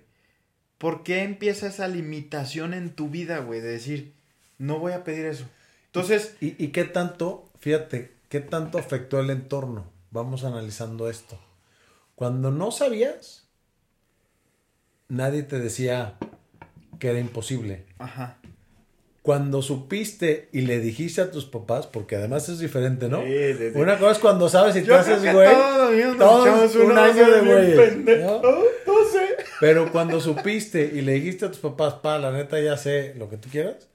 ¿Por 0.78 1.02
qué 1.02 1.24
empieza 1.24 1.66
esa 1.66 1.88
limitación 1.88 2.72
en 2.72 2.90
tu 2.90 3.10
vida, 3.10 3.40
güey? 3.40 3.60
De 3.60 3.68
decir, 3.68 4.14
no 4.60 4.78
voy 4.78 4.92
a 4.92 5.02
pedir 5.02 5.26
eso. 5.26 5.44
Entonces, 5.86 6.36
¿Y, 6.40 6.62
y 6.62 6.68
qué 6.68 6.84
tanto, 6.84 7.50
fíjate, 7.58 8.12
qué 8.28 8.40
tanto 8.40 8.78
afectó 8.78 9.18
el 9.18 9.30
entorno? 9.30 9.86
Vamos 10.12 10.44
analizando 10.44 11.08
esto. 11.10 11.38
Cuando 12.14 12.50
no 12.52 12.70
sabías, 12.70 13.48
nadie 15.08 15.42
te 15.42 15.58
decía 15.58 16.14
que 16.98 17.08
era 17.10 17.18
imposible. 17.18 17.86
ajá. 17.98 18.36
Cuando 19.22 19.60
supiste 19.60 20.48
y 20.50 20.62
le 20.62 20.80
dijiste 20.80 21.20
a 21.20 21.30
tus 21.30 21.44
papás, 21.44 21.86
porque 21.86 22.16
además 22.16 22.48
es 22.48 22.58
diferente, 22.58 23.08
¿no? 23.10 23.20
Sí, 23.22 23.52
sí, 23.52 23.70
sí. 23.72 23.78
Una 23.78 23.98
cosa 23.98 24.12
es 24.12 24.18
cuando 24.18 24.48
sabes 24.48 24.74
y 24.76 24.82
te 24.82 24.94
haces 24.94 25.20
güey. 25.30 25.48
todos 26.18 26.74
un 26.76 26.96
año 26.96 27.30
de 27.30 27.40
güey. 27.42 28.18
¿no? 28.22 28.40
Pero 29.60 29.92
cuando 29.92 30.20
supiste 30.20 30.90
y 30.94 31.02
le 31.02 31.12
dijiste 31.12 31.44
a 31.44 31.50
tus 31.50 31.60
papás, 31.60 31.94
pa, 31.94 32.18
la 32.18 32.32
neta 32.32 32.58
ya 32.60 32.78
sé 32.78 33.14
lo 33.18 33.28
que 33.28 33.36
tú 33.36 33.50
quieras, 33.50 33.89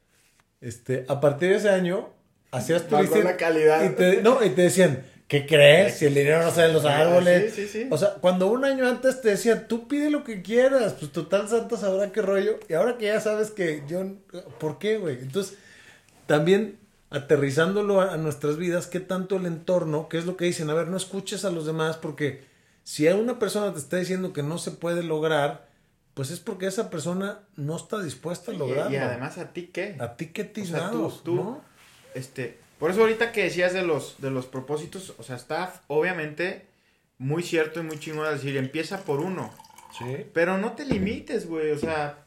este, 0.65 1.05
a 1.07 1.19
partir 1.21 1.49
de 1.49 1.55
ese 1.57 1.69
año 1.69 2.09
hacías 2.51 2.87
tu 2.87 2.95
la 2.95 3.37
calidad. 3.37 3.83
Y 3.83 3.95
te, 3.95 4.21
no, 4.21 4.43
y 4.43 4.49
te 4.49 4.63
decían, 4.63 5.03
¿qué 5.27 5.45
crees? 5.45 5.95
Si 5.95 6.05
el 6.05 6.13
dinero 6.13 6.41
no 6.43 6.51
sale 6.51 6.67
de 6.67 6.73
los 6.73 6.85
Ah, 6.85 6.99
árboles. 6.99 7.53
sí, 7.53 7.67
sí, 7.67 7.83
sí. 7.83 7.87
O 7.91 7.97
sea, 7.97 8.15
cuando 8.21 8.47
un 8.47 8.65
año 8.65 8.87
antes 8.87 9.21
te 9.21 9.29
decían, 9.29 9.67
tú 9.67 9.87
pide 9.87 10.09
lo 10.09 10.23
que 10.23 10.41
quieras, 10.41 10.93
pues 10.93 11.11
total 11.11 11.47
Santa 11.49 11.77
sabrá 11.77 12.11
qué 12.11 12.21
rollo. 12.21 12.59
Y 12.69 12.73
ahora 12.73 12.97
que 12.97 13.05
ya 13.05 13.19
sabes 13.19 13.51
que 13.51 13.83
yo, 13.87 14.03
¿por 14.59 14.79
qué, 14.79 14.97
güey? 14.97 15.19
Entonces, 15.21 15.57
también 16.27 16.77
aterrizándolo 17.09 18.01
a, 18.01 18.13
a 18.13 18.17
nuestras 18.17 18.57
vidas, 18.57 18.87
¿qué 18.87 18.99
tanto 18.99 19.37
el 19.37 19.45
entorno? 19.45 20.09
¿Qué 20.09 20.17
es 20.17 20.25
lo 20.25 20.37
que 20.37 20.45
dicen? 20.45 20.69
A 20.69 20.73
ver, 20.73 20.87
no 20.87 20.97
escuches 20.97 21.45
a 21.45 21.51
los 21.51 21.65
demás 21.65 21.97
porque 21.97 22.43
si 22.83 23.07
a 23.07 23.15
una 23.15 23.39
persona 23.39 23.71
te 23.73 23.79
está 23.79 23.97
diciendo 23.97 24.33
que 24.33 24.43
no 24.43 24.57
se 24.57 24.71
puede 24.71 25.01
lograr, 25.03 25.64
pues 26.15 26.31
es 26.31 26.39
porque 26.39 26.65
esa 26.65 26.89
persona 26.89 27.39
no 27.55 27.75
está 27.75 28.01
dispuesta 28.01 28.51
a 28.51 28.55
lograrlo. 28.55 28.91
y 28.91 28.95
además, 28.95 29.37
¿a 29.37 29.53
ti 29.53 29.69
qué? 29.71 29.95
a 29.99 30.15
ti 30.17 30.27
qué 30.27 30.41
O 30.41 30.45
sea, 30.45 30.53
tú, 30.53 30.61
tiznados, 30.61 31.23
tú, 31.23 31.35
¿no? 31.35 31.61
este, 32.15 32.57
por 32.79 32.89
eso 32.91 33.01
ahorita 33.01 33.31
que 33.31 33.43
decías 33.43 33.73
de 33.73 33.83
los, 33.83 34.15
de 34.19 34.31
los 34.31 34.47
propósitos, 34.47 35.13
o 35.17 35.23
sea, 35.23 35.35
está 35.35 35.81
obviamente 35.87 36.65
muy 37.19 37.43
cierto 37.43 37.79
y 37.79 37.83
muy 37.83 37.99
chingón 37.99 38.27
decir, 38.33 38.57
empieza 38.57 39.01
por 39.03 39.19
uno, 39.19 39.51
Sí. 39.97 40.25
pero 40.33 40.57
no 40.57 40.71
te 40.73 40.83
limites, 40.85 41.47
güey, 41.47 41.71
o 41.71 41.77
sea, 41.77 42.17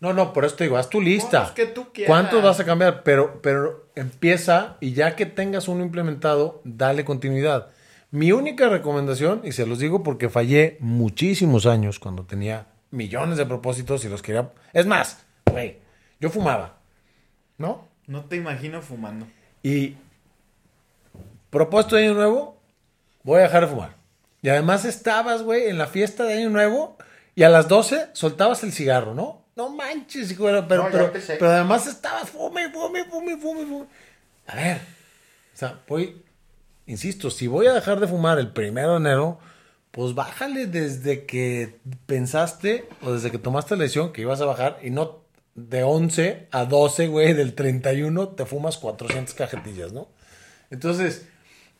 No, 0.00 0.12
no, 0.14 0.32
por 0.32 0.44
eso 0.44 0.56
te 0.56 0.64
digo, 0.64 0.76
haz 0.78 0.88
tu 0.90 1.00
lista. 1.00 1.40
los 1.40 1.50
que 1.52 1.66
tú 1.66 1.92
quieras. 1.92 2.08
¿Cuántos 2.10 2.42
vas 2.42 2.58
a 2.60 2.64
cambiar? 2.64 3.02
Pero, 3.02 3.40
pero 3.42 3.86
empieza 3.94 4.76
y 4.80 4.94
ya 4.94 5.14
que 5.16 5.26
tengas 5.26 5.68
uno 5.68 5.84
implementado, 5.84 6.60
dale 6.64 7.04
continuidad. 7.04 7.68
Mi 8.10 8.32
única 8.32 8.68
recomendación, 8.68 9.40
y 9.44 9.52
se 9.52 9.64
los 9.66 9.78
digo 9.78 10.02
porque 10.02 10.28
fallé 10.28 10.76
muchísimos 10.80 11.66
años 11.66 11.98
cuando 11.98 12.24
tenía 12.24 12.66
millones 12.92 13.38
de 13.38 13.46
propósitos 13.46 14.04
y 14.04 14.08
los 14.08 14.22
quería... 14.22 14.52
Es 14.72 14.86
más, 14.86 15.24
güey, 15.50 15.78
yo 16.20 16.30
fumaba, 16.30 16.78
¿no? 17.58 17.88
No 18.06 18.24
te 18.26 18.36
imagino 18.36 18.80
fumando. 18.82 19.26
Y 19.62 19.96
propósito 21.50 21.96
de 21.96 22.04
año 22.04 22.14
nuevo, 22.14 22.60
voy 23.24 23.40
a 23.40 23.44
dejar 23.44 23.62
de 23.62 23.68
fumar. 23.68 23.96
Y 24.42 24.48
además 24.48 24.84
estabas, 24.84 25.42
güey, 25.42 25.68
en 25.68 25.78
la 25.78 25.86
fiesta 25.86 26.24
de 26.24 26.34
año 26.34 26.50
nuevo 26.50 26.96
y 27.34 27.42
a 27.42 27.48
las 27.48 27.68
12 27.68 28.08
soltabas 28.12 28.62
el 28.62 28.72
cigarro, 28.72 29.14
¿no? 29.14 29.42
No 29.54 29.68
manches, 29.70 30.34
pero, 30.34 30.66
pero, 30.66 30.88
No, 30.88 31.10
pero 31.38 31.50
además 31.50 31.86
estabas 31.86 32.30
fume, 32.30 32.70
fume, 32.70 33.04
fume, 33.04 33.36
fume, 33.36 33.66
fume. 33.66 33.86
A 34.46 34.56
ver, 34.56 34.76
o 35.54 35.56
sea, 35.56 35.78
voy, 35.86 36.22
insisto, 36.86 37.30
si 37.30 37.46
voy 37.46 37.66
a 37.66 37.74
dejar 37.74 38.00
de 38.00 38.08
fumar 38.08 38.38
el 38.38 38.50
primero 38.50 38.92
de 38.92 38.96
enero, 38.96 39.38
pues 39.92 40.14
bájale 40.14 40.66
desde 40.66 41.26
que 41.26 41.78
pensaste 42.06 42.88
o 43.02 43.12
desde 43.12 43.30
que 43.30 43.38
tomaste 43.38 43.76
la 43.76 43.82
decisión 43.82 44.12
que 44.12 44.22
ibas 44.22 44.40
a 44.40 44.46
bajar 44.46 44.78
y 44.82 44.90
no 44.90 45.20
de 45.54 45.82
11 45.82 46.48
a 46.50 46.64
12, 46.64 47.08
güey, 47.08 47.34
del 47.34 47.54
31 47.54 48.28
te 48.28 48.46
fumas 48.46 48.78
400 48.78 49.34
cajetillas, 49.34 49.92
¿no? 49.92 50.08
Entonces, 50.70 51.28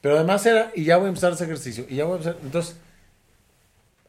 pero 0.02 0.16
además 0.16 0.44
era, 0.44 0.72
y 0.74 0.84
ya 0.84 0.98
voy 0.98 1.06
a 1.06 1.08
empezar 1.08 1.32
ese 1.32 1.44
ejercicio, 1.44 1.86
y 1.88 1.96
ya 1.96 2.04
voy 2.04 2.14
a 2.14 2.16
empezar, 2.16 2.36
entonces, 2.42 2.76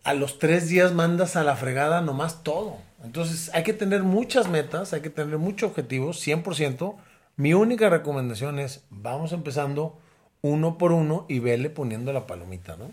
a 0.03 0.13
los 0.13 0.37
tres 0.37 0.67
días 0.67 0.91
mandas 0.91 1.37
a 1.37 1.43
la 1.45 1.55
fregada 1.55 2.01
nomás 2.01 2.43
todo. 2.43 2.77
Entonces, 3.05 3.51
hay 3.53 3.63
que 3.63 3.71
tener 3.71 4.03
muchas 4.03 4.49
metas, 4.49 4.91
hay 4.91 4.99
que 4.99 5.09
tener 5.09 5.37
muchos 5.37 5.69
objetivos, 5.69 6.25
100%. 6.25 6.95
Mi 7.37 7.53
única 7.53 7.89
recomendación 7.89 8.59
es, 8.59 8.83
vamos 8.89 9.31
empezando 9.31 9.97
uno 10.41 10.77
por 10.77 10.91
uno 10.91 11.25
y 11.29 11.39
vele 11.39 11.69
poniendo 11.69 12.11
la 12.11 12.27
palomita, 12.27 12.75
¿no? 12.75 12.91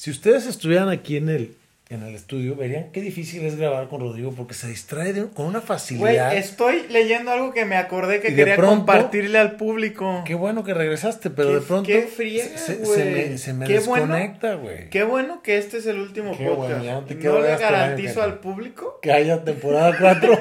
Si 0.00 0.10
ustedes 0.10 0.46
estuvieran 0.46 0.88
aquí 0.88 1.18
en 1.18 1.28
el 1.28 1.54
en 1.90 2.02
el 2.04 2.14
estudio, 2.14 2.56
verían 2.56 2.90
qué 2.90 3.02
difícil 3.02 3.44
es 3.44 3.56
grabar 3.56 3.88
con 3.88 4.00
Rodrigo 4.00 4.32
porque 4.34 4.54
se 4.54 4.66
distrae 4.68 5.12
de- 5.12 5.26
con 5.28 5.44
una 5.44 5.60
facilidad. 5.60 6.28
Güey, 6.28 6.38
estoy 6.38 6.86
leyendo 6.88 7.32
algo 7.32 7.52
que 7.52 7.66
me 7.66 7.76
acordé 7.76 8.20
que 8.20 8.34
quería 8.34 8.56
pronto- 8.56 8.76
compartirle 8.76 9.38
al 9.38 9.56
público. 9.56 10.22
Qué 10.24 10.34
bueno 10.34 10.64
que 10.64 10.72
regresaste, 10.72 11.28
pero 11.28 11.52
de 11.52 11.60
pronto 11.60 11.86
qué 11.86 12.02
friega, 12.04 12.56
se, 12.56 12.76
me, 12.78 13.36
se 13.36 13.52
me 13.52 13.66
Qué 13.66 13.80
bueno. 13.80 14.06
desconecta, 14.14 14.54
güey. 14.54 14.88
Qué 14.88 15.02
bueno 15.02 15.42
que 15.42 15.58
este 15.58 15.76
es 15.76 15.86
el 15.86 15.98
último 15.98 16.34
Qué 16.38 16.46
podcast. 16.46 16.78
bueno, 16.80 17.04
te 17.04 17.14
no 17.16 17.40
le 17.42 17.56
garantizo 17.58 18.22
al 18.22 18.38
público 18.38 19.00
Que 19.02 19.12
haya 19.12 19.44
temporada 19.44 19.94
4. 20.00 20.38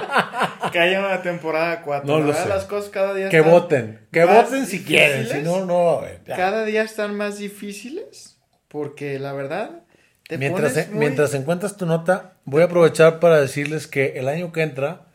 que 0.72 0.78
haya 0.78 1.00
una 1.00 1.20
temporada 1.20 1.82
4. 1.82 2.06
No 2.06 2.24
lo 2.24 2.32
sé. 2.32 2.48
Las 2.48 2.64
cosas 2.64 2.88
cada 2.88 3.12
día 3.12 3.28
que 3.28 3.42
voten. 3.42 4.00
Que 4.10 4.24
voten 4.24 4.64
si 4.66 4.82
quieren. 4.82 5.26
Si 5.26 5.42
no, 5.42 5.66
no 5.66 5.84
va 5.84 5.92
a 5.92 5.98
haber. 5.98 6.20
ya. 6.26 6.36
Cada 6.36 6.64
día 6.64 6.82
están 6.82 7.14
más 7.14 7.38
difíciles 7.38 8.35
porque 8.68 9.18
la 9.18 9.32
verdad 9.32 9.82
te 10.28 10.38
Mientras, 10.38 10.72
pones 10.72 10.88
muy- 10.88 10.98
mientras 11.00 11.34
encuentras 11.34 11.76
tu 11.76 11.86
nota, 11.86 12.34
voy 12.44 12.62
a 12.62 12.66
aprovechar 12.66 13.20
para 13.20 13.40
decirles 13.40 13.86
que 13.86 14.18
el 14.18 14.28
año 14.28 14.52
que 14.52 14.62
entra, 14.62 15.06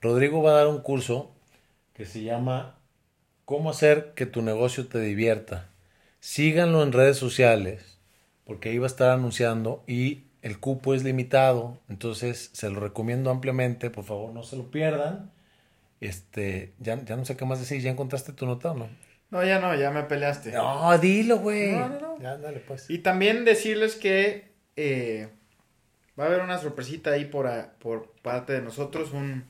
Rodrigo 0.00 0.42
va 0.42 0.52
a 0.52 0.54
dar 0.54 0.68
un 0.68 0.80
curso 0.80 1.30
que 1.94 2.06
se 2.06 2.22
llama 2.22 2.76
Cómo 3.44 3.70
hacer 3.70 4.12
que 4.14 4.26
tu 4.26 4.42
negocio 4.42 4.88
te 4.88 5.00
divierta. 5.00 5.70
Síganlo 6.20 6.82
en 6.82 6.92
redes 6.92 7.16
sociales, 7.18 7.98
porque 8.44 8.70
ahí 8.70 8.78
va 8.78 8.86
a 8.86 8.88
estar 8.88 9.10
anunciando 9.10 9.84
y 9.86 10.24
el 10.42 10.60
cupo 10.60 10.94
es 10.94 11.04
limitado, 11.04 11.78
entonces 11.88 12.50
se 12.52 12.70
lo 12.70 12.80
recomiendo 12.80 13.30
ampliamente, 13.30 13.90
por 13.90 14.04
favor 14.04 14.32
no 14.34 14.42
se 14.44 14.56
lo 14.56 14.70
pierdan. 14.70 15.32
Este, 16.00 16.74
ya, 16.80 17.02
ya 17.04 17.16
no 17.16 17.24
sé 17.24 17.36
qué 17.36 17.44
más 17.46 17.60
decir, 17.60 17.82
¿ya 17.82 17.90
encontraste 17.90 18.32
tu 18.32 18.46
nota 18.46 18.72
o 18.72 18.74
no? 18.74 18.88
No, 19.30 19.44
ya 19.44 19.58
no, 19.58 19.74
ya 19.74 19.90
me 19.90 20.04
peleaste. 20.04 20.52
No, 20.52 20.96
dilo, 20.98 21.38
güey. 21.38 21.72
No, 21.72 21.88
no, 21.88 22.00
no. 22.00 22.18
Ya, 22.20 22.36
dale 22.38 22.60
pues. 22.60 22.88
Y 22.88 22.98
también 22.98 23.44
decirles 23.44 23.94
que 23.96 24.48
eh, 24.76 25.28
va 26.18 26.24
a 26.24 26.26
haber 26.28 26.40
una 26.40 26.58
sorpresita 26.58 27.10
ahí 27.10 27.26
por, 27.26 27.46
a- 27.46 27.72
por 27.78 28.10
parte 28.22 28.54
de 28.54 28.62
nosotros, 28.62 29.12
un, 29.12 29.44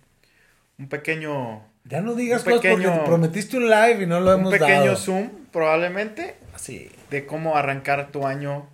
un 0.78 0.88
pequeño, 0.88 1.64
Ya 1.84 2.00
no 2.00 2.14
digas 2.14 2.40
Un 2.44 2.52
cosas 2.54 2.60
porque 2.60 2.68
pequeño- 2.86 2.98
te 3.00 3.06
prometiste 3.06 3.56
un 3.56 3.70
live 3.70 4.02
y 4.02 4.06
no 4.06 4.18
lo 4.20 4.34
un 4.34 4.40
hemos 4.40 4.52
pequeño 4.52 4.84
dado. 4.84 4.96
zoom 4.96 5.30
probablemente 5.52 6.34
Así, 6.54 6.90
de 7.10 7.24
cómo 7.24 7.56
arrancar 7.56 8.10
tu 8.10 8.26
año 8.26 8.68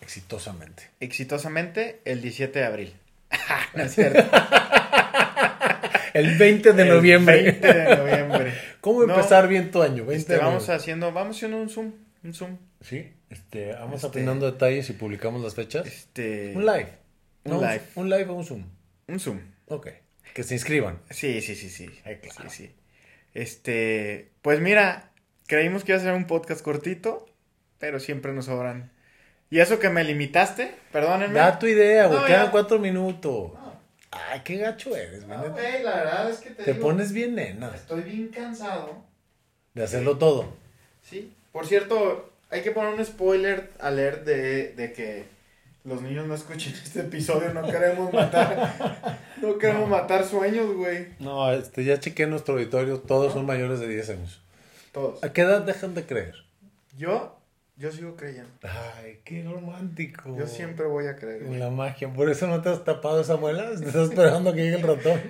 exitosamente. 0.00 0.90
exitosamente 1.00 2.00
el 2.04 2.20
17 2.22 2.58
de 2.58 2.64
abril. 2.64 2.94
no 3.74 3.84
es 3.84 3.94
cierto. 3.94 4.22
El 6.14 6.38
20 6.38 6.72
de 6.74 6.82
El 6.82 6.88
noviembre. 6.90 7.42
20 7.42 7.72
de 7.74 7.96
noviembre. 7.96 8.33
¿Cómo 8.84 9.02
No, 9.06 9.14
empezar 9.14 9.48
bien 9.48 9.70
tu 9.70 9.80
año? 9.82 10.04
20 10.04 10.34
este, 10.34 10.36
vamos 10.36 10.68
haciendo, 10.68 11.10
vamos 11.10 11.36
haciendo 11.36 11.56
un 11.56 11.70
zoom, 11.70 11.92
un 12.22 12.34
zoom. 12.34 12.58
Sí, 12.82 13.10
este, 13.30 13.72
vamos 13.72 13.96
Este- 14.04 14.06
afinando 14.08 14.44
detalles 14.52 14.90
y 14.90 14.92
publicamos 14.92 15.42
las 15.42 15.54
fechas. 15.54 15.86
Este, 15.86 16.52
Un 16.54 16.66
live. 16.66 16.88
un 17.44 17.52
No, 17.52 17.60
live. 17.62 17.80
Un 17.94 18.10
live 18.10 18.26
o 18.28 18.34
un 18.34 18.44
Zoom. 18.44 18.64
Un 19.08 19.20
zoom. 19.20 19.40
Ok. 19.68 19.88
Que 20.34 20.42
se 20.42 20.52
inscriban. 20.52 21.00
Sí, 21.08 21.40
sí, 21.40 21.54
sí, 21.54 21.70
sí. 21.70 21.88
Ay, 22.04 22.16
claro. 22.16 22.50
Sí, 22.50 22.66
sí. 22.66 22.74
Este, 23.32 24.32
pues 24.42 24.60
mira, 24.60 25.10
creímos 25.46 25.82
que 25.84 25.92
iba 25.92 25.98
a 25.98 26.02
ser 26.04 26.12
un 26.12 26.26
podcast 26.26 26.60
cortito, 26.60 27.24
pero 27.78 28.00
siempre 28.00 28.34
nos 28.34 28.44
sobran. 28.46 28.92
Y 29.50 29.60
eso 29.60 29.78
que 29.78 29.88
me 29.88 30.04
limitaste, 30.04 30.74
perdónenme. 30.92 31.34
Da 31.38 31.58
tu 31.58 31.66
idea, 31.66 32.06
güey. 32.06 32.18
No, 32.20 32.26
Quedan 32.26 32.46
ya. 32.46 32.50
cuatro 32.50 32.78
minutos. 32.78 33.52
Ay, 34.30 34.40
qué 34.44 34.56
gacho 34.58 34.94
eres, 34.96 35.26
güey. 35.26 35.38
No, 35.38 35.50
güey, 35.50 35.82
la 35.82 35.94
verdad 35.96 36.30
es 36.30 36.38
que 36.38 36.50
te, 36.50 36.62
Te 36.64 36.72
digo, 36.74 36.86
pones 36.86 37.12
bien 37.12 37.34
nena 37.34 37.74
Estoy 37.74 38.02
bien 38.02 38.28
cansado. 38.28 39.02
de 39.74 39.82
hacerlo 39.84 40.18
todo. 40.18 40.52
Sí. 41.02 41.32
Por 41.52 41.66
cierto, 41.66 42.30
hay 42.50 42.62
que 42.62 42.70
poner 42.70 42.94
un 42.94 43.04
spoiler 43.04 43.70
alert 43.80 44.24
de, 44.24 44.72
de 44.74 44.92
que 44.92 45.24
los 45.84 46.00
niños 46.02 46.26
no 46.26 46.34
escuchen 46.34 46.72
este 46.72 47.00
episodio. 47.00 47.52
No 47.52 47.62
queremos 47.66 48.12
matar. 48.12 49.18
no 49.42 49.58
queremos 49.58 49.88
matar 49.88 50.24
sueños, 50.24 50.74
güey. 50.74 51.08
No, 51.18 51.52
este, 51.52 51.84
ya 51.84 52.00
chequé 52.00 52.26
nuestro 52.26 52.54
auditorio. 52.54 53.00
Todos 53.00 53.32
son 53.32 53.46
mayores 53.46 53.80
de 53.80 53.88
10 53.88 54.10
años. 54.10 54.40
Todos. 54.92 55.22
¿A 55.22 55.32
qué 55.32 55.42
edad 55.42 55.62
dejan 55.62 55.94
de 55.94 56.04
creer? 56.04 56.34
Yo, 56.96 57.36
yo 57.76 57.90
sigo 57.90 58.14
creyendo. 58.14 58.50
Ay, 58.62 59.20
qué 59.24 59.42
romántico. 59.42 60.36
Yo 60.38 60.46
siempre 60.46 60.86
voy 60.86 61.08
a 61.08 61.16
creer. 61.16 61.42
En 61.42 61.58
la 61.58 61.70
magia. 61.70 62.12
¿Por 62.12 62.30
eso 62.30 62.46
no 62.46 62.62
te 62.62 62.68
has 62.68 62.84
tapado 62.84 63.20
esa 63.20 63.36
muela? 63.36 63.70
¿Estás 63.74 64.10
esperando 64.10 64.52
que 64.52 64.62
llegue 64.62 64.76
el 64.76 64.82
ratón? 64.82 65.20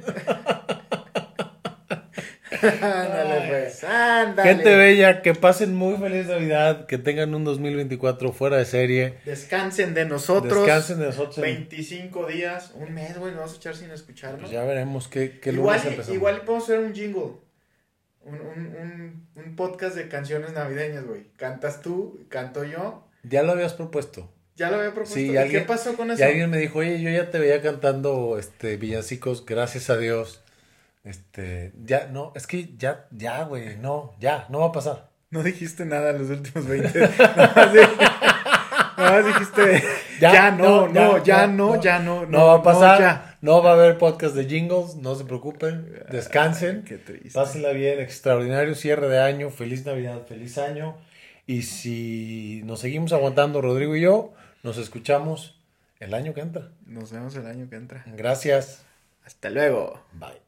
ándale, 2.62 3.48
pues. 3.48 3.84
Ándale. 3.84 4.48
Gente 4.48 4.76
bella, 4.76 5.22
que 5.22 5.34
pasen 5.34 5.74
muy 5.74 5.96
feliz 5.96 6.26
Navidad, 6.26 6.86
que 6.86 6.98
tengan 6.98 7.34
un 7.34 7.44
2024 7.44 8.32
fuera 8.32 8.58
de 8.58 8.64
serie. 8.64 9.14
Descansen 9.24 9.94
de 9.94 10.04
nosotros. 10.04 10.66
Descansen 10.66 10.98
de 11.00 11.06
nosotros. 11.06 11.38
25 11.38 12.26
días, 12.26 12.72
un 12.74 12.92
mes, 12.92 13.18
güey, 13.18 13.32
nos 13.32 13.40
vamos 13.40 13.54
a 13.54 13.56
echar 13.56 13.76
sin 13.76 13.90
escucharnos. 13.90 14.40
Pues 14.40 14.52
ya 14.52 14.64
veremos 14.64 15.08
qué, 15.08 15.38
qué 15.40 15.50
igual, 15.50 15.78
lunes 15.78 15.92
empezamos. 15.92 16.16
igual 16.16 16.40
podemos 16.42 16.64
hacer 16.64 16.78
un 16.80 16.94
jingle. 16.94 17.43
Un, 18.24 18.34
un, 18.40 18.76
un, 18.76 19.26
un 19.44 19.56
podcast 19.56 19.94
de 19.96 20.08
canciones 20.08 20.52
navideñas, 20.52 21.04
güey. 21.06 21.26
Cantas 21.36 21.82
tú, 21.82 22.20
canto 22.28 22.64
yo. 22.64 23.06
Ya 23.22 23.42
lo 23.42 23.52
habías 23.52 23.74
propuesto. 23.74 24.30
Ya 24.56 24.70
lo 24.70 24.76
había 24.76 24.90
propuesto. 24.90 25.14
Sí, 25.16 25.32
¿Y 25.32 25.36
alguien- 25.36 25.62
¿Qué 25.62 25.68
pasó 25.68 25.94
con 25.96 26.08
Y 26.10 26.12
eso? 26.14 26.24
alguien 26.24 26.48
me 26.50 26.58
dijo, 26.58 26.78
oye, 26.78 27.00
yo 27.02 27.10
ya 27.10 27.30
te 27.30 27.38
veía 27.38 27.60
cantando 27.60 28.38
este 28.38 28.76
villancicos, 28.76 29.44
gracias 29.44 29.90
a 29.90 29.96
Dios. 29.96 30.42
Este, 31.04 31.72
ya, 31.84 32.06
no, 32.06 32.32
es 32.34 32.46
que 32.46 32.74
ya, 32.78 33.06
ya, 33.10 33.42
güey, 33.44 33.76
no, 33.76 34.14
ya, 34.20 34.46
no 34.48 34.60
va 34.60 34.66
a 34.66 34.72
pasar. 34.72 35.10
No 35.30 35.42
dijiste 35.42 35.84
nada 35.84 36.10
en 36.10 36.18
los 36.18 36.30
últimos 36.30 36.66
20. 36.66 36.98
Nada 36.98 37.52
más 37.56 37.72
di- 37.74 37.78
nada 38.96 39.12
más 39.22 39.26
dijiste. 39.26 39.82
Ya, 40.20 40.50
no, 40.52 40.88
no, 40.88 41.22
ya 41.24 41.46
no, 41.48 41.80
ya 41.82 41.98
no. 41.98 42.24
No, 42.24 42.46
va 42.46 42.54
a 42.54 42.62
pasar, 42.62 43.00
ya. 43.00 43.33
No 43.44 43.62
va 43.62 43.72
a 43.72 43.74
haber 43.74 43.98
podcast 43.98 44.34
de 44.34 44.46
jingles, 44.46 44.96
no 44.96 45.14
se 45.16 45.24
preocupen, 45.24 46.02
descansen. 46.10 46.82
Qué 46.82 46.96
triste. 46.96 47.32
Pásenla 47.34 47.72
bien, 47.72 48.00
extraordinario 48.00 48.74
cierre 48.74 49.06
de 49.06 49.20
año, 49.20 49.50
feliz 49.50 49.84
Navidad, 49.84 50.26
feliz 50.26 50.56
año. 50.56 50.96
Y 51.46 51.60
si 51.64 52.62
nos 52.64 52.80
seguimos 52.80 53.12
aguantando, 53.12 53.60
Rodrigo 53.60 53.94
y 53.96 54.00
yo, 54.00 54.32
nos 54.62 54.78
escuchamos 54.78 55.60
el 56.00 56.14
año 56.14 56.32
que 56.32 56.40
entra. 56.40 56.70
Nos 56.86 57.12
vemos 57.12 57.36
el 57.36 57.46
año 57.46 57.68
que 57.68 57.76
entra. 57.76 58.02
Gracias. 58.06 58.82
Hasta 59.26 59.50
luego. 59.50 60.02
Bye. 60.14 60.43